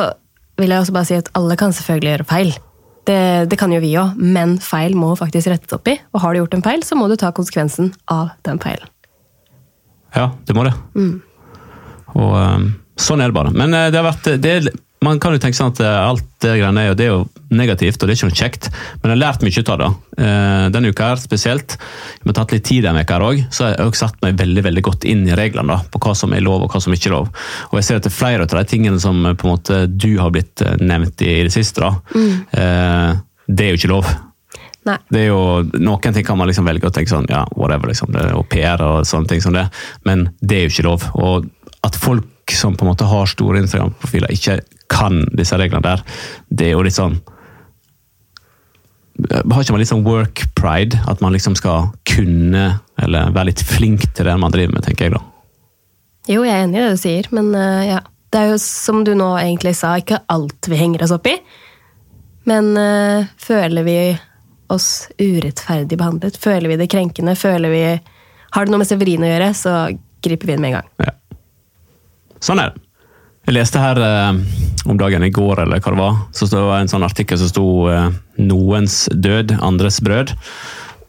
vil 0.59 0.75
jeg 0.75 0.83
også 0.83 0.95
bare 0.95 1.09
si 1.09 1.19
at 1.19 1.31
alle 1.39 1.57
kan 1.59 1.75
selvfølgelig 1.75 2.11
gjøre 2.13 2.27
feil. 2.31 2.55
Det, 3.05 3.21
det 3.51 3.59
kan 3.61 3.73
jo 3.75 3.83
vi 3.83 3.93
òg, 4.01 4.17
men 4.17 4.57
feil 4.63 4.95
må 4.97 5.13
faktisk 5.19 5.51
rettes 5.53 5.77
opp 5.77 5.91
i. 5.91 5.99
Og 6.15 6.23
har 6.25 6.33
du 6.33 6.41
gjort 6.41 6.57
en 6.57 6.65
feil, 6.65 6.85
så 6.87 6.97
må 6.99 7.09
du 7.11 7.19
ta 7.21 7.31
konsekvensen 7.37 7.93
av 8.11 8.33
den 8.47 8.61
feilen. 8.63 8.91
Ja, 10.15 10.31
det 10.47 10.55
må 10.57 10.65
det. 10.67 10.73
Mm. 10.95 11.19
Og 12.15 12.35
um, 12.39 12.73
Sånn 13.01 13.19
er 13.19 13.31
det 13.31 13.35
bare. 13.35 13.51
Men 13.55 13.75
uh, 13.75 13.89
det 13.91 13.99
har 13.99 14.07
vært 14.07 14.29
det, 14.39 14.75
Man 15.05 15.19
kan 15.21 15.35
jo 15.35 15.41
tenke 15.43 15.59
sånn 15.59 15.73
at 15.73 15.81
uh, 15.83 16.13
alt 16.13 16.27
det 16.45 16.53
greiene 16.61 16.85
er, 16.85 16.93
jo, 16.93 16.99
det 16.99 17.07
er 17.07 17.11
jo 17.11 17.55
negativt, 17.55 17.99
og 17.99 18.07
det 18.07 18.15
er 18.15 18.19
ikke 18.19 18.29
noe 18.29 18.39
kjekt. 18.39 18.69
Men 19.01 19.11
jeg 19.11 19.15
har 19.15 19.21
lært 19.23 19.45
mye 19.45 19.65
av 19.65 19.81
det. 19.81 19.89
Uh, 20.21 20.67
denne 20.75 20.93
uka 20.95 21.09
her 21.11 21.23
spesielt. 21.23 21.77
Vi 22.23 22.31
har 22.31 22.37
tatt 22.39 22.55
litt 22.55 22.67
tid 22.69 22.87
denne 22.87 23.03
uka 23.03 23.19
òg, 23.19 23.43
så 23.51 23.69
jeg 23.69 23.81
har 23.81 23.91
også 23.91 24.07
satt 24.07 24.23
meg 24.23 24.39
veldig 24.39 24.65
veldig 24.69 24.85
godt 24.87 25.09
inn 25.11 25.25
i 25.27 25.39
reglene 25.39 25.75
da, 25.75 25.81
på 25.91 26.03
hva 26.07 26.15
som 26.19 26.37
er 26.37 26.45
lov 26.47 26.67
og 26.67 26.71
hva 26.71 26.83
som 26.85 26.95
ikke 26.95 27.11
er 27.11 27.17
lov. 27.17 27.33
Og 27.73 27.81
jeg 27.81 27.89
ser 27.89 27.99
at 27.99 28.07
det 28.07 28.13
er 28.13 28.19
flere 28.21 28.47
av 28.47 28.55
de 28.55 28.65
tingene 28.71 29.03
som 29.03 29.19
på 29.27 29.49
en 29.49 29.55
måte 29.57 29.81
du 29.91 30.13
har 30.23 30.31
blitt 30.35 30.63
nevnt 30.79 31.27
i, 31.27 31.41
i 31.41 31.49
det 31.49 31.55
siste, 31.55 31.83
da, 31.83 31.97
mm. 32.15 33.19
det 33.51 33.67
er 33.67 33.75
jo 33.75 33.83
ikke 33.83 33.93
lov. 33.97 34.15
Nei. 34.85 34.97
Det 35.09 35.21
er 35.23 35.31
jo, 35.31 35.41
Noen 35.81 36.15
ting 36.15 36.27
kan 36.27 36.37
man 36.37 36.51
liksom 36.51 36.67
velge 36.69 36.89
å 36.89 36.93
tenke 36.93 37.13
sånn, 37.13 37.29
ja, 37.33 37.45
whatever, 37.57 37.89
liksom, 37.91 38.13
det 38.13 38.21
er 38.21 38.37
au 38.37 38.45
pair 38.49 38.83
og 38.85 39.07
sånne 39.09 39.31
ting 39.31 39.41
som 39.45 39.57
det, 39.57 39.65
men 40.05 40.27
det 40.45 40.59
er 40.59 40.67
jo 40.67 40.75
ikke 40.75 40.87
lov. 40.89 41.07
Og 41.17 41.49
at 41.85 41.97
folk 42.01 42.53
som 42.53 42.77
på 42.77 42.85
en 42.85 42.93
måte 42.93 43.09
har 43.09 43.29
store 43.31 43.61
Instagram-profiler, 43.63 44.33
ikke 44.33 44.59
kan 44.93 45.23
disse 45.37 45.57
reglene 45.59 45.85
der, 45.85 46.03
det 46.49 46.71
er 46.71 46.77
jo 46.77 46.85
litt 46.85 46.97
sånn 46.97 47.17
Har 49.31 49.63
ikke 49.63 49.75
man 49.75 49.81
litt 49.81 49.93
sånn 49.93 50.07
work 50.07 50.43
pride? 50.59 50.99
At 51.09 51.21
man 51.23 51.33
liksom 51.33 51.55
skal 51.59 51.93
kunne, 52.09 52.65
eller 53.01 53.31
være 53.31 53.53
litt 53.53 53.63
flink 53.63 54.09
til 54.13 54.27
det 54.27 54.35
man 54.43 54.53
driver 54.55 54.75
med, 54.75 54.85
tenker 54.87 55.07
jeg 55.07 55.15
da. 55.15 55.21
Jo, 56.27 56.43
jeg 56.43 56.57
er 56.57 56.65
enig 56.65 56.81
i 56.81 56.83
det 56.83 56.97
du 56.97 57.01
sier, 57.01 57.29
men 57.37 57.53
uh, 57.55 57.85
ja. 57.85 58.03
Det 58.35 58.41
er 58.41 58.49
jo 58.51 58.57
som 58.59 59.05
du 59.07 59.13
nå 59.15 59.29
egentlig 59.39 59.77
sa, 59.79 59.93
ikke 59.95 60.25
alt 60.35 60.67
vi 60.67 60.79
henger 60.81 61.05
oss 61.07 61.13
opp 61.15 61.29
i. 61.31 61.37
Men 62.51 62.73
uh, 62.75 63.29
føler 63.39 63.87
vi 63.87 63.99
oss 64.75 65.07
urettferdig 65.23 65.95
behandlet? 66.01 66.41
Føler 66.43 66.73
vi 66.73 66.81
det 66.81 66.91
krenkende? 66.91 67.37
Føler 67.39 67.71
vi 67.71 67.85
Har 68.55 68.67
det 68.67 68.75
noe 68.75 68.83
med 68.83 68.91
Severin 68.91 69.23
å 69.23 69.31
gjøre, 69.31 69.53
så 69.55 69.77
griper 70.25 70.51
vi 70.51 70.57
inn 70.57 70.65
med 70.65 70.73
en 70.73 70.77
gang. 70.81 70.91
Ja. 71.05 71.15
Sånn 72.45 72.61
er 72.61 72.73
det. 72.75 72.85
Jeg 73.45 73.59
leste 73.59 73.81
her 73.81 73.99
eh, 74.01 74.37
om 74.89 74.97
dagen 75.01 75.25
i 75.25 75.33
går, 75.33 75.65
eller 75.65 75.81
hva 75.85 75.93
det 75.93 76.01
var, 76.01 76.21
så 76.33 76.49
det 76.49 76.61
var 76.65 76.81
en 76.81 76.89
sånn 76.89 77.05
artikkel 77.05 77.41
som 77.41 77.51
sto 77.51 77.67
eh, 77.93 78.07
'Noens 78.41 79.05
død, 79.13 79.59
andres 79.61 80.01
brød'. 80.05 80.33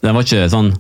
Den 0.04 0.16
var 0.16 0.26
ikke 0.26 0.50
sånn 0.52 0.74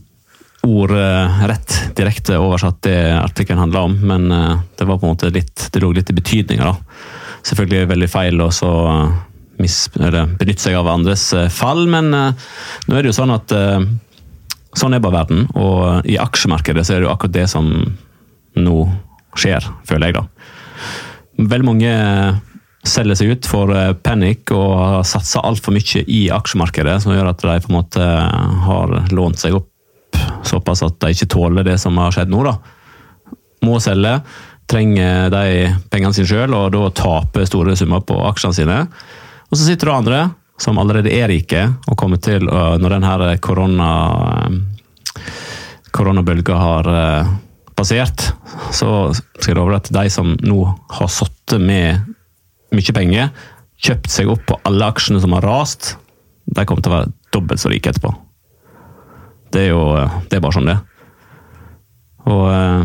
ordrett 0.65 1.78
eh, 1.78 1.94
direkte 1.96 2.41
oversatt 2.41 2.82
det 2.84 2.98
artikkelen 3.15 3.63
handla 3.63 3.86
om, 3.88 3.96
men 4.04 4.28
eh, 4.32 4.58
det 4.76 4.88
var 4.89 5.00
på 5.00 5.08
en 5.08 5.15
måte 5.15 5.32
litt, 5.32 5.70
det 5.72 5.84
lå 5.84 5.94
litt 5.96 6.12
i 6.12 6.18
betydninga. 6.18 6.76
Selvfølgelig 7.46 7.80
er 7.80 7.88
det 7.88 7.94
veldig 7.94 8.12
feil 8.12 8.44
å 8.44 8.52
eh, 8.52 9.15
benytte 9.56 10.60
seg 10.62 10.76
av 10.76 10.91
andres 10.91 11.30
eh, 11.34 11.48
fall, 11.48 11.86
men 11.88 12.12
nå 12.12 12.91
er 12.91 13.00
det 13.00 13.12
jo 13.12 13.20
sånn 13.22 13.36
at 13.36 13.56
Sånn 14.76 14.91
er 14.91 15.00
bare 15.00 15.22
verden, 15.22 15.46
og 15.56 16.04
i 16.04 16.18
aksjemarkedet 16.20 16.82
så 16.84 16.91
er 16.91 16.98
det 17.00 17.06
jo 17.06 17.12
akkurat 17.13 17.32
det 17.32 17.46
som 17.48 17.70
nå 18.60 18.74
skjer, 19.39 19.63
føler 19.88 20.12
jeg, 20.12 20.18
da 20.18 20.35
veldig 21.38 21.68
mange 21.68 21.94
selger 22.86 23.18
seg 23.18 23.32
ut 23.34 23.48
for 23.50 23.72
panic 23.74 24.04
panikk 24.06 24.52
og 24.54 24.74
har 24.78 25.08
satsa 25.10 25.42
altfor 25.46 25.74
mye 25.74 26.04
i 26.06 26.28
aksjemarkedet, 26.34 27.00
som 27.02 27.16
gjør 27.16 27.32
at 27.32 27.42
de 27.42 27.56
på 27.64 27.72
en 27.72 27.80
måte 27.80 28.10
har 28.68 28.94
lånt 29.12 29.42
seg 29.42 29.58
opp 29.58 29.72
såpass 30.46 30.84
at 30.86 31.00
de 31.02 31.12
ikke 31.16 31.30
tåler 31.34 31.66
det 31.66 31.78
som 31.82 31.98
har 31.98 32.14
skjedd 32.14 32.32
nå. 32.32 32.44
da. 32.46 32.56
Må 33.66 33.80
selge, 33.84 34.20
trenger 34.70 35.30
de 35.34 35.70
pengene 35.92 36.16
sine 36.16 36.30
sjøl, 36.30 36.54
og 36.54 36.72
da 36.76 36.90
taper 36.96 37.48
store 37.50 37.76
summer 37.78 38.04
på 38.06 38.18
aksjene 38.30 38.58
sine. 38.58 38.80
Og 39.50 39.58
så 39.58 39.66
sitter 39.66 39.90
det 39.90 39.96
andre 39.96 40.22
som 40.62 40.78
allerede 40.80 41.12
er 41.12 41.28
rike, 41.32 41.66
og 41.90 41.98
kommer 42.00 42.22
til 42.24 42.46
når 42.46 42.96
denne 42.96 43.32
korona, 43.44 43.90
koronabølga 45.96 46.60
har 46.62 46.92
passert, 47.76 48.30
så 48.76 49.12
skal 49.14 49.52
jeg 49.52 49.58
love 49.60 49.78
at 49.78 49.92
de 49.94 50.06
som 50.12 50.34
nå 50.42 50.60
har 50.98 51.12
sittet 51.12 51.62
med 51.62 52.16
mye 52.76 52.96
penger, 52.96 53.30
kjøpt 53.86 54.12
seg 54.12 54.32
opp 54.32 54.46
på 54.48 54.60
alle 54.68 54.88
aksjene 54.92 55.22
som 55.24 55.36
har 55.36 55.46
rast, 55.46 55.96
de 56.46 56.66
kommer 56.66 56.86
til 56.86 56.94
å 56.94 56.98
være 57.00 57.14
dobbelt 57.36 57.62
så 57.62 57.72
rike 57.72 57.92
etterpå. 57.92 58.14
Det 59.52 59.66
er 59.66 59.72
jo 59.74 59.84
det 60.30 60.38
er 60.38 60.44
bare 60.44 60.56
sånn 60.56 60.70
det. 60.70 60.78
Og 62.26 62.44
eh, 62.50 62.82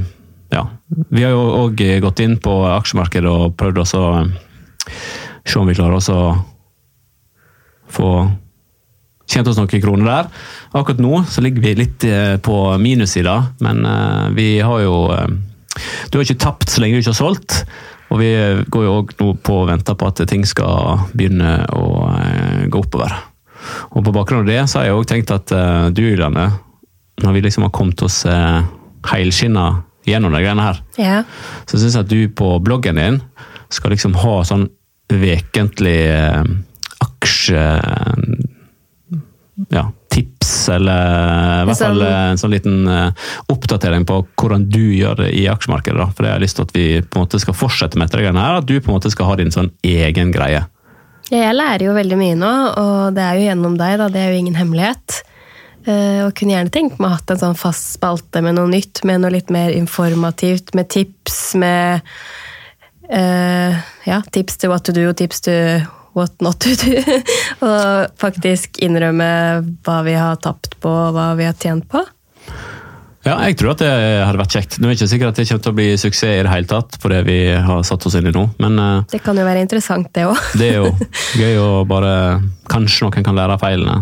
ja, 0.52 0.64
vi 1.08 1.24
har 1.24 1.34
jo 1.34 1.42
òg 1.62 1.82
gått 2.02 2.22
inn 2.24 2.36
på 2.42 2.60
aksjemarkedet 2.68 3.30
og 3.30 3.56
prøvd 3.58 3.82
å 3.82 3.88
se 3.88 5.58
om 5.60 5.68
vi 5.70 5.76
klarer 5.78 5.98
å 5.98 6.22
få 7.90 8.10
tjent 9.30 9.46
oss 9.50 9.58
noen 9.60 9.70
kroner 9.82 10.08
der. 10.10 10.28
Akkurat 10.74 11.00
nå 11.02 11.22
så 11.30 11.42
ligger 11.44 11.62
vi 11.64 11.76
litt 11.78 12.04
eh, 12.08 12.34
på 12.42 12.56
minussida, 12.82 13.36
men 13.64 13.84
eh, 13.86 14.26
vi 14.36 14.48
har 14.64 14.82
jo 14.84 14.96
eh, 15.14 15.30
Du 16.10 16.18
har 16.18 16.24
ikke 16.26 16.40
tapt 16.42 16.68
så 16.72 16.82
lenge 16.82 16.98
du 16.98 17.04
ikke 17.04 17.12
har 17.14 17.20
solgt. 17.22 17.60
Og 18.10 18.18
vi 18.18 18.30
går 18.74 18.84
jo 18.88 18.94
òg 19.00 19.12
nå 19.20 19.28
på 19.46 19.60
og 19.62 19.68
venter 19.70 19.94
på 19.94 20.08
at 20.10 20.18
ting 20.26 20.42
skal 20.48 21.04
begynne 21.14 21.60
å 21.70 21.84
gå 22.66 22.80
oppover. 22.82 23.12
Og 23.94 24.02
på 24.02 24.12
bakgrunn 24.16 24.42
av 24.42 24.48
det 24.50 24.64
så 24.66 24.80
har 24.80 24.88
jeg 24.88 24.96
òg 24.98 25.06
tenkt 25.12 25.30
at 25.30 25.52
eh, 25.54 25.86
du, 25.94 26.02
Ylane, 26.10 26.48
når 27.22 27.36
vi 27.36 27.44
liksom 27.46 27.68
har 27.68 27.72
kommet 27.76 28.02
oss 28.02 28.24
eh, 28.26 28.64
helskinna 29.12 29.68
gjennom 30.08 30.34
de 30.34 30.42
greiene 30.42 30.64
her, 30.66 30.82
Ja. 30.98 31.20
så 31.70 31.78
syns 31.78 31.94
jeg 31.94 32.02
at 32.06 32.10
du 32.10 32.20
på 32.34 32.50
bloggen 32.64 32.98
din 32.98 33.20
skal 33.70 33.92
liksom 33.94 34.18
ha 34.24 34.40
sånn 34.48 34.66
vekentlig 35.12 36.00
aksje... 37.04 37.62
Ja, 39.68 39.90
tips, 40.10 40.68
eller 40.72 41.62
i 41.62 41.68
hvert 41.68 41.78
fall 41.78 42.00
Sånn- 42.00 42.06
eh, 42.06 42.30
en 42.30 42.40
sånn 42.40 42.54
liten 42.54 42.88
eh, 42.88 43.28
oppdatering 43.52 44.06
på 44.08 44.26
hvordan 44.40 44.68
du 44.72 44.82
gjør 44.96 45.22
det 45.22 45.30
i 45.36 45.46
aksjemarkedet. 45.52 45.98
da. 45.98 46.06
For 46.16 46.26
jeg 46.26 46.32
har 46.32 46.40
lyst 46.42 46.56
til 46.56 46.66
at 46.66 46.72
vi 46.74 46.86
på 47.02 47.18
en 47.18 47.26
måte 47.26 47.40
skal 47.42 47.54
fortsette 47.54 47.98
med 47.98 48.08
etter 48.08 48.18
det 48.18 48.28
greiene 48.28 48.44
her, 48.46 48.58
at 48.58 48.66
du 48.66 48.80
på 48.80 48.90
en 48.90 48.98
måte 48.98 49.12
skal 49.12 49.26
ha 49.26 49.36
din 49.36 49.52
sånn 49.54 49.70
egen 49.84 50.32
greie. 50.32 50.64
Ja, 51.30 51.44
jeg 51.44 51.54
lærer 51.54 51.84
jo 51.86 51.94
veldig 51.94 52.16
mye 52.18 52.38
nå, 52.38 52.54
og 52.80 53.14
det 53.14 53.22
er 53.22 53.38
jo 53.38 53.44
gjennom 53.46 53.76
deg, 53.78 53.98
da. 54.00 54.08
Det 54.08 54.22
er 54.22 54.32
jo 54.32 54.40
ingen 54.40 54.58
hemmelighet. 54.58 55.22
Eh, 55.86 56.26
og 56.26 56.34
kunne 56.36 56.56
gjerne 56.56 56.72
tenkt 56.74 56.98
meg 57.00 57.08
å 57.08 57.14
hatt 57.14 57.30
en 57.30 57.40
sånn 57.40 57.56
fast 57.56 57.94
spalte 57.94 58.42
med 58.44 58.58
noe 58.58 58.68
nytt, 58.68 59.04
med 59.08 59.22
noe 59.22 59.32
litt 59.32 59.48
mer 59.54 59.70
informativt, 59.72 60.74
med 60.74 60.90
tips, 60.92 61.54
med 61.60 62.02
uh, 63.12 63.78
Ja, 64.04 64.20
tips 64.32 64.58
til 64.60 64.70
what 64.70 64.84
to 64.84 64.92
do 64.92 65.06
og 65.08 65.16
tips 65.16 65.40
til 65.46 65.86
what 66.20 66.36
not 66.44 66.60
to 66.62 66.76
do. 66.78 67.00
og 67.66 68.20
faktisk 68.20 68.80
innrømme 68.84 69.30
hva 69.86 70.00
vi 70.06 70.16
har 70.18 70.40
tapt 70.44 70.78
på, 70.80 70.92
og 70.92 71.16
hva 71.16 71.32
vi 71.40 71.48
har 71.48 71.56
tjent 71.58 71.88
på. 71.90 72.04
Ja, 73.20 73.34
jeg 73.44 73.58
tror 73.60 73.74
at 73.74 73.82
det 73.82 73.90
hadde 74.24 74.40
vært 74.40 74.54
kjekt. 74.56 74.78
Nå 74.80 74.88
er 74.88 74.94
det 74.94 74.96
ikke 74.96 75.10
sikkert 75.12 75.34
at 75.34 75.40
det 75.40 75.44
kommer 75.50 75.64
til 75.66 75.72
å 75.74 75.76
bli 75.76 75.88
suksess 76.00 76.38
i 76.38 76.44
det 76.46 76.52
hele 76.52 76.70
tatt, 76.70 76.96
på 77.02 77.10
det 77.12 77.18
vi 77.26 77.36
har 77.52 77.82
satt 77.84 78.06
oss 78.08 78.16
inn 78.16 78.30
i 78.30 78.32
nå, 78.32 78.46
men 78.62 78.80
eh, 78.80 79.02
Det 79.12 79.20
kan 79.24 79.36
jo 79.36 79.44
være 79.44 79.60
interessant, 79.66 80.08
det 80.16 80.24
òg. 80.30 80.40
Det 80.56 80.70
er 80.70 80.78
jo 80.80 80.94
gøy 81.42 81.60
å 81.60 81.68
bare 81.88 82.14
Kanskje 82.70 83.08
noen 83.08 83.26
kan 83.26 83.36
lære 83.36 83.58
av 83.58 83.62
feilene. 83.64 83.98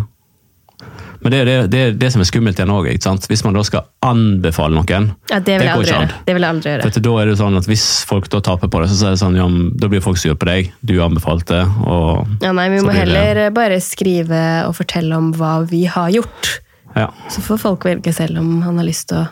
Men 1.20 1.33
det 1.35 1.38
er 1.40 1.48
det, 1.48 1.54
det, 1.72 1.81
det 1.98 2.09
som 2.14 2.22
er 2.22 2.28
skummelt 2.28 2.59
igjen 2.61 2.70
òg. 2.70 2.87
Hvis 3.26 3.42
man 3.44 3.57
da 3.59 3.62
skal 3.66 3.87
anbefale 4.07 4.76
noen 4.78 5.09
Ja, 5.31 5.40
det 5.40 5.57
vil 5.59 5.66
jeg 5.66 5.74
aldri 5.74 5.94
gjøre. 5.94 6.18
Det 6.28 6.35
vil 6.37 6.44
jeg 6.46 6.54
aldri 6.54 6.70
gjøre. 6.70 6.85
For 6.94 7.04
da 7.09 7.14
er 7.22 7.26
det 7.33 7.38
sånn 7.40 7.59
at 7.59 7.66
Hvis 7.70 7.87
folk 8.09 8.28
da 8.31 8.40
taper 8.46 8.70
på 8.70 8.83
det, 8.85 8.90
så 8.92 9.09
er 9.11 9.16
det 9.16 9.22
sånn, 9.24 9.38
ja, 9.38 9.48
da 9.83 9.90
blir 9.90 10.04
folk 10.04 10.20
sure 10.20 10.37
på 10.38 10.46
deg. 10.46 10.70
Du 10.87 10.94
anbefalte, 11.02 11.64
og 11.87 12.28
Ja, 12.44 12.52
nei, 12.52 12.68
Vi 12.70 12.78
må 12.83 12.92
blir 12.92 13.04
det- 13.04 13.16
heller 13.16 13.50
bare 13.50 13.81
skrive 13.83 14.42
og 14.68 14.76
fortelle 14.78 15.16
om 15.16 15.33
hva 15.35 15.66
vi 15.68 15.85
har 15.87 16.09
gjort. 16.11 16.61
Ja, 16.96 17.11
Så 17.28 17.42
får 17.42 17.59
folk 17.59 17.85
velge 17.85 18.14
selv 18.14 18.38
om 18.38 18.62
han 18.62 18.78
har 18.78 18.85
lyst 18.87 19.09
til 19.09 19.18
å 19.18 19.28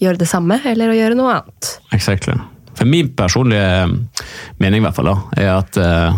gjøre 0.00 0.18
det 0.18 0.28
samme, 0.28 0.60
eller 0.64 0.90
å 0.90 0.94
gjøre 0.94 1.16
noe 1.16 1.32
annet. 1.40 1.78
exactly. 1.92 2.38
For 2.74 2.84
min 2.86 3.08
personlige 3.08 3.88
mening 4.60 4.82
i 4.82 4.86
hvert 4.86 4.94
fall 4.94 5.04
da, 5.06 5.16
er 5.36 5.48
at 5.58 5.76
eh, 5.76 6.12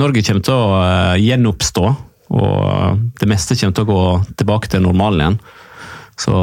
Norge 0.00 0.22
kommer 0.24 0.42
til 0.42 0.54
å 0.54 0.80
eh, 0.80 1.18
gjenoppstå, 1.20 1.96
og 2.32 3.02
det 3.20 3.28
meste 3.28 3.56
kommer 3.58 3.76
til 3.76 3.84
å 3.84 3.92
gå 3.92 4.04
tilbake 4.40 4.70
til 4.72 4.84
normalen 4.84 5.24
igjen. 5.24 5.40
Så 6.20 6.36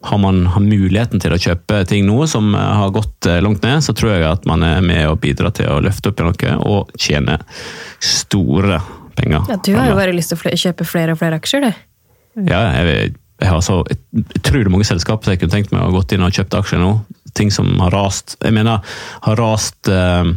har 0.00 0.18
man 0.18 0.44
har 0.46 0.62
muligheten 0.62 1.20
til 1.20 1.34
å 1.34 1.40
kjøpe 1.42 1.80
ting 1.90 2.06
nå 2.06 2.22
som 2.30 2.52
eh, 2.54 2.72
har 2.80 2.92
gått 2.94 3.26
eh, 3.26 3.40
langt 3.42 3.64
ned, 3.66 3.82
så 3.84 3.94
tror 3.96 4.14
jeg 4.14 4.26
at 4.28 4.46
man 4.48 4.62
er 4.66 4.82
med 4.84 5.08
og 5.10 5.18
bidrar 5.22 5.54
til 5.56 5.70
å 5.72 5.80
løfte 5.82 6.12
opp 6.12 6.22
igjen 6.22 6.30
noe 6.30 6.58
og 6.70 6.92
tjene 6.98 7.38
store 8.04 8.78
penger. 9.18 9.48
Ja, 9.50 9.58
Du 9.58 9.72
har 9.74 9.90
jo 9.90 9.98
bare 9.98 10.14
lyst 10.14 10.32
til 10.32 10.38
å 10.38 10.60
kjøpe 10.66 10.86
flere 10.86 11.16
og 11.16 11.20
flere 11.20 11.40
aksjer, 11.42 11.66
du. 11.66 11.84
Ja, 12.46 12.62
jeg, 12.78 13.16
jeg 13.42 13.50
har 13.50 13.62
så 13.64 13.80
utrolig 14.14 14.70
mange 14.70 14.86
selskaper 14.86 15.34
jeg 15.34 15.42
kunne 15.42 15.56
tenkt 15.56 15.74
meg 15.74 15.82
å 15.82 15.94
gått 15.94 16.14
inn 16.14 16.22
og 16.26 16.34
kjøpt 16.34 16.54
aksjer 16.60 16.82
nå. 16.82 16.92
Ting 17.36 17.50
som 17.54 17.68
har 17.82 17.92
rast 17.92 18.38
Jeg 18.40 18.54
mener, 18.56 18.80
har 19.22 19.38
rast 19.38 19.90
uh, 19.92 20.30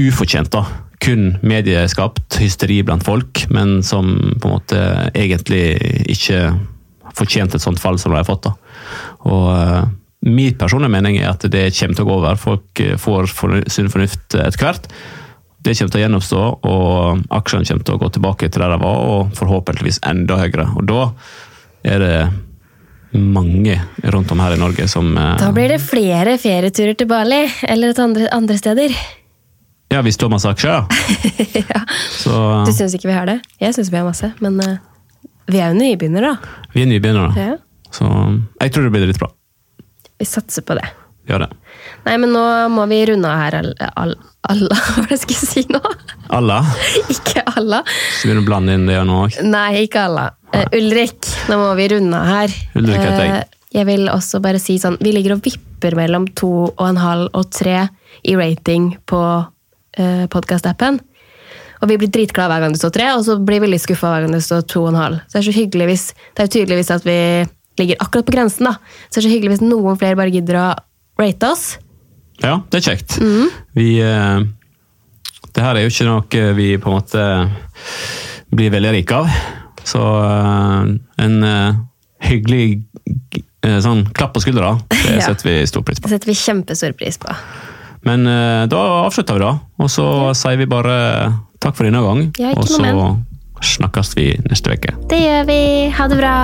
ufortjent, 0.00 0.52
da. 0.52 0.62
Kun 1.02 1.36
medieskapt 1.44 2.38
hysteri 2.40 2.80
blant 2.86 3.04
folk, 3.04 3.44
men 3.52 3.82
som 3.84 4.14
på 4.40 4.48
en 4.48 4.56
måte 4.56 4.80
egentlig 5.12 5.76
ikke 6.16 6.40
fortjente 7.16 7.58
et 7.58 7.64
sånt 7.64 7.80
fall 7.80 7.98
som 8.00 8.12
de 8.12 8.20
har 8.20 8.28
fått. 8.28 8.48
da. 8.48 8.54
Og 9.28 9.46
uh, 9.52 9.84
Min 10.26 10.56
personlige 10.58 10.90
mening 10.90 11.18
er 11.20 11.30
at 11.30 11.44
det 11.52 11.68
kommer 11.76 11.94
til 11.94 12.06
å 12.06 12.08
gå 12.08 12.14
over. 12.16 12.38
Folk 12.40 12.80
eh, 12.82 12.96
får 12.98 13.28
for, 13.30 13.60
sunn 13.70 13.92
fornuft 13.92 14.34
etter 14.34 14.58
hvert. 14.58 14.88
Det 15.62 15.74
kommer 15.76 15.92
til 15.92 16.00
å 16.00 16.02
gjenoppstå, 16.02 16.40
og 16.66 17.20
aksjene 17.36 17.68
kommer 17.68 17.86
til 17.86 17.94
å 17.94 18.00
gå 18.00 18.08
tilbake 18.16 18.48
til 18.48 18.64
der 18.64 18.74
de 18.74 18.80
var, 18.82 19.04
og 19.12 19.36
forhåpentligvis 19.38 20.00
enda 20.08 20.40
høyere. 20.40 20.66
Og 20.80 20.88
da 20.88 21.04
er 21.86 22.02
det 22.02 22.16
mange 23.16 23.76
rundt 24.02 24.32
om 24.34 24.42
her 24.42 24.56
i 24.56 24.58
Norge 24.60 24.88
som 24.90 25.12
uh, 25.14 25.36
Da 25.38 25.52
blir 25.54 25.70
det 25.76 25.78
flere 25.84 26.34
ferieturer 26.42 26.98
til 26.98 27.10
Bali, 27.12 27.44
eller 27.68 27.94
til 27.94 28.08
andre, 28.08 28.32
andre 28.34 28.58
steder. 28.58 28.98
Ja, 29.92 30.02
hvis 30.02 30.18
du 30.18 30.26
har 30.26 30.32
masse 30.34 30.50
aksjer, 30.50 30.72
ja. 30.72 30.82
ja. 31.72 31.80
Så 32.18 32.34
Du 32.66 32.72
syns 32.74 32.96
ikke 32.98 33.10
vi 33.10 33.16
har 33.16 33.28
det? 33.30 33.38
Jeg 33.62 33.76
syns 33.76 33.92
vi 33.92 34.00
har 34.00 34.06
masse, 34.06 34.32
men 34.42 34.58
uh, 34.58 34.76
vi 35.46 35.60
er 35.62 35.70
jo 35.70 35.78
nybegynnere, 35.78 36.34
da. 36.34 36.68
vi 36.74 36.82
er 36.82 36.90
nybegynnere. 36.90 37.32
Ja. 37.38 37.56
Så 37.94 38.06
jeg 38.60 38.74
tror 38.74 38.88
det 38.88 38.94
blir 38.96 39.06
litt 39.08 39.20
bra. 39.22 39.30
Vi 40.18 40.26
satser 40.26 40.64
på 40.66 40.74
det. 40.78 40.86
Gjør 41.26 41.42
det. 41.42 41.48
Nei, 42.06 42.16
men 42.22 42.30
nå 42.34 42.42
må 42.70 42.84
vi 42.90 43.00
runde 43.10 43.30
av 43.30 43.40
her. 43.40 43.56
All, 43.98 44.14
alla, 44.46 44.78
hva 44.82 45.00
var 45.00 45.08
det 45.08 45.16
jeg 45.16 45.22
skulle 45.24 45.50
si 45.50 45.64
nå? 45.74 45.80
Alla. 46.34 46.60
ikke 47.14 47.42
alla. 47.56 47.82
Så 47.86 48.28
begynner 48.28 48.44
å 48.44 48.46
blande 48.46 48.76
inn 48.78 48.86
det 48.90 49.00
nå 49.06 49.20
òg. 49.24 49.40
Nei, 49.46 49.86
ikke 49.86 50.06
alla. 50.06 50.28
Uh, 50.54 50.66
Ulrik, 50.78 51.30
nå 51.50 51.58
må 51.62 51.72
vi 51.78 51.90
runde 51.94 52.20
av 52.20 52.30
her. 52.30 52.56
Ulrik 52.78 53.00
heter 53.00 53.22
jeg. 53.24 53.42
Eh, 53.42 53.52
jeg 53.76 53.88
vil 53.88 54.06
også 54.08 54.40
bare 54.40 54.60
si 54.62 54.78
sånn, 54.80 54.96
Vi 55.02 55.10
ligger 55.12 55.34
og 55.34 55.42
vipper 55.44 55.96
mellom 55.98 56.28
to 56.38 56.52
og 56.70 56.86
en 56.86 57.00
halv 57.02 57.34
og 57.36 57.50
tre 57.52 57.88
i 58.24 58.36
rating 58.38 58.94
på 59.10 59.20
uh, 60.00 60.24
podkast-appen. 60.32 61.00
Og 61.82 61.90
vi 61.90 61.98
blir 62.00 62.08
dritglade 62.12 62.48
hver 62.54 62.62
gang 62.64 62.72
det 62.72 62.80
står 62.80 62.92
tre, 62.96 63.06
og 63.18 63.24
så 63.26 63.36
blir 63.36 63.60
vi 63.60 63.68
litt 63.68 63.84
skuffa 63.84 64.14
hver 64.14 64.24
gang 64.24 64.32
det 64.36 64.42
står 64.46 64.62
to 64.70 64.84
og 64.86 64.94
en 64.94 65.00
halv. 65.00 65.18
Så 65.26 65.36
det 65.36 65.42
er 65.42 65.48
så 65.50 65.56
hyggelig 65.58 65.88
hvis, 65.90 66.04
det 66.36 66.44
er 66.46 66.52
tydeligvis 66.54 66.92
at 66.94 67.04
vi 67.04 67.18
ligger 67.76 68.00
akkurat 68.00 68.28
på 68.28 68.32
grensen, 68.32 68.70
da. 68.70 68.76
Så 69.10 69.18
det 69.18 69.20
er 69.20 69.26
så 69.28 69.32
hyggelig 69.34 69.52
hvis 69.56 69.64
noen 69.66 69.98
flere 70.00 70.16
bare 70.16 70.32
gidder 70.32 70.56
å 70.62 70.68
rate 71.20 71.50
oss. 71.52 71.66
Ja, 72.40 72.58
det 72.72 72.80
er 72.80 72.86
kjekt. 72.90 73.18
Mm. 73.20 73.50
Vi 73.76 73.90
eh, 74.04 74.40
Det 75.56 75.64
her 75.64 75.76
er 75.76 75.84
jo 75.86 75.92
ikke 75.92 76.08
noe 76.08 76.48
vi 76.56 76.70
på 76.80 76.90
en 76.90 76.96
måte 76.98 77.22
blir 78.56 78.72
veldig 78.72 78.92
rike 78.96 79.20
av. 79.20 79.30
Så 79.86 80.00
eh, 80.00 80.90
en 81.24 81.36
eh, 81.52 81.78
hyggelig 82.26 82.66
eh, 83.64 83.78
sånn 83.84 84.06
klapp 84.16 84.32
på 84.36 84.44
skuldra, 84.44 84.78
det 84.92 85.16
Ja. 85.20 85.28
setter 85.28 85.48
vi 85.52 85.56
stor 85.68 85.84
pris 85.86 86.00
på. 86.00 86.08
Det 86.08 86.16
setter 86.16 86.32
vi 86.32 86.40
kjempestor 86.40 86.96
pris 86.96 87.20
på. 87.20 87.36
Men 88.06 88.26
eh, 88.30 88.64
da 88.70 88.82
avslutter 89.06 89.38
vi, 89.38 89.44
da. 89.44 89.52
Og 89.82 89.90
så 89.92 90.06
sier 90.38 90.60
vi 90.60 90.68
bare 90.70 90.96
takk 91.62 91.76
for 91.78 91.88
denne 91.88 92.02
gang. 92.04 92.28
Ja, 92.40 92.54
og 92.54 92.68
så 92.70 92.86
snakkes 93.76 94.14
vi 94.18 94.30
neste 94.46 94.76
uke. 94.76 94.94
Det 95.10 95.20
gjør 95.22 95.48
vi. 95.48 95.60
Ha 95.96 96.08
det 96.12 96.20
bra. 96.20 96.36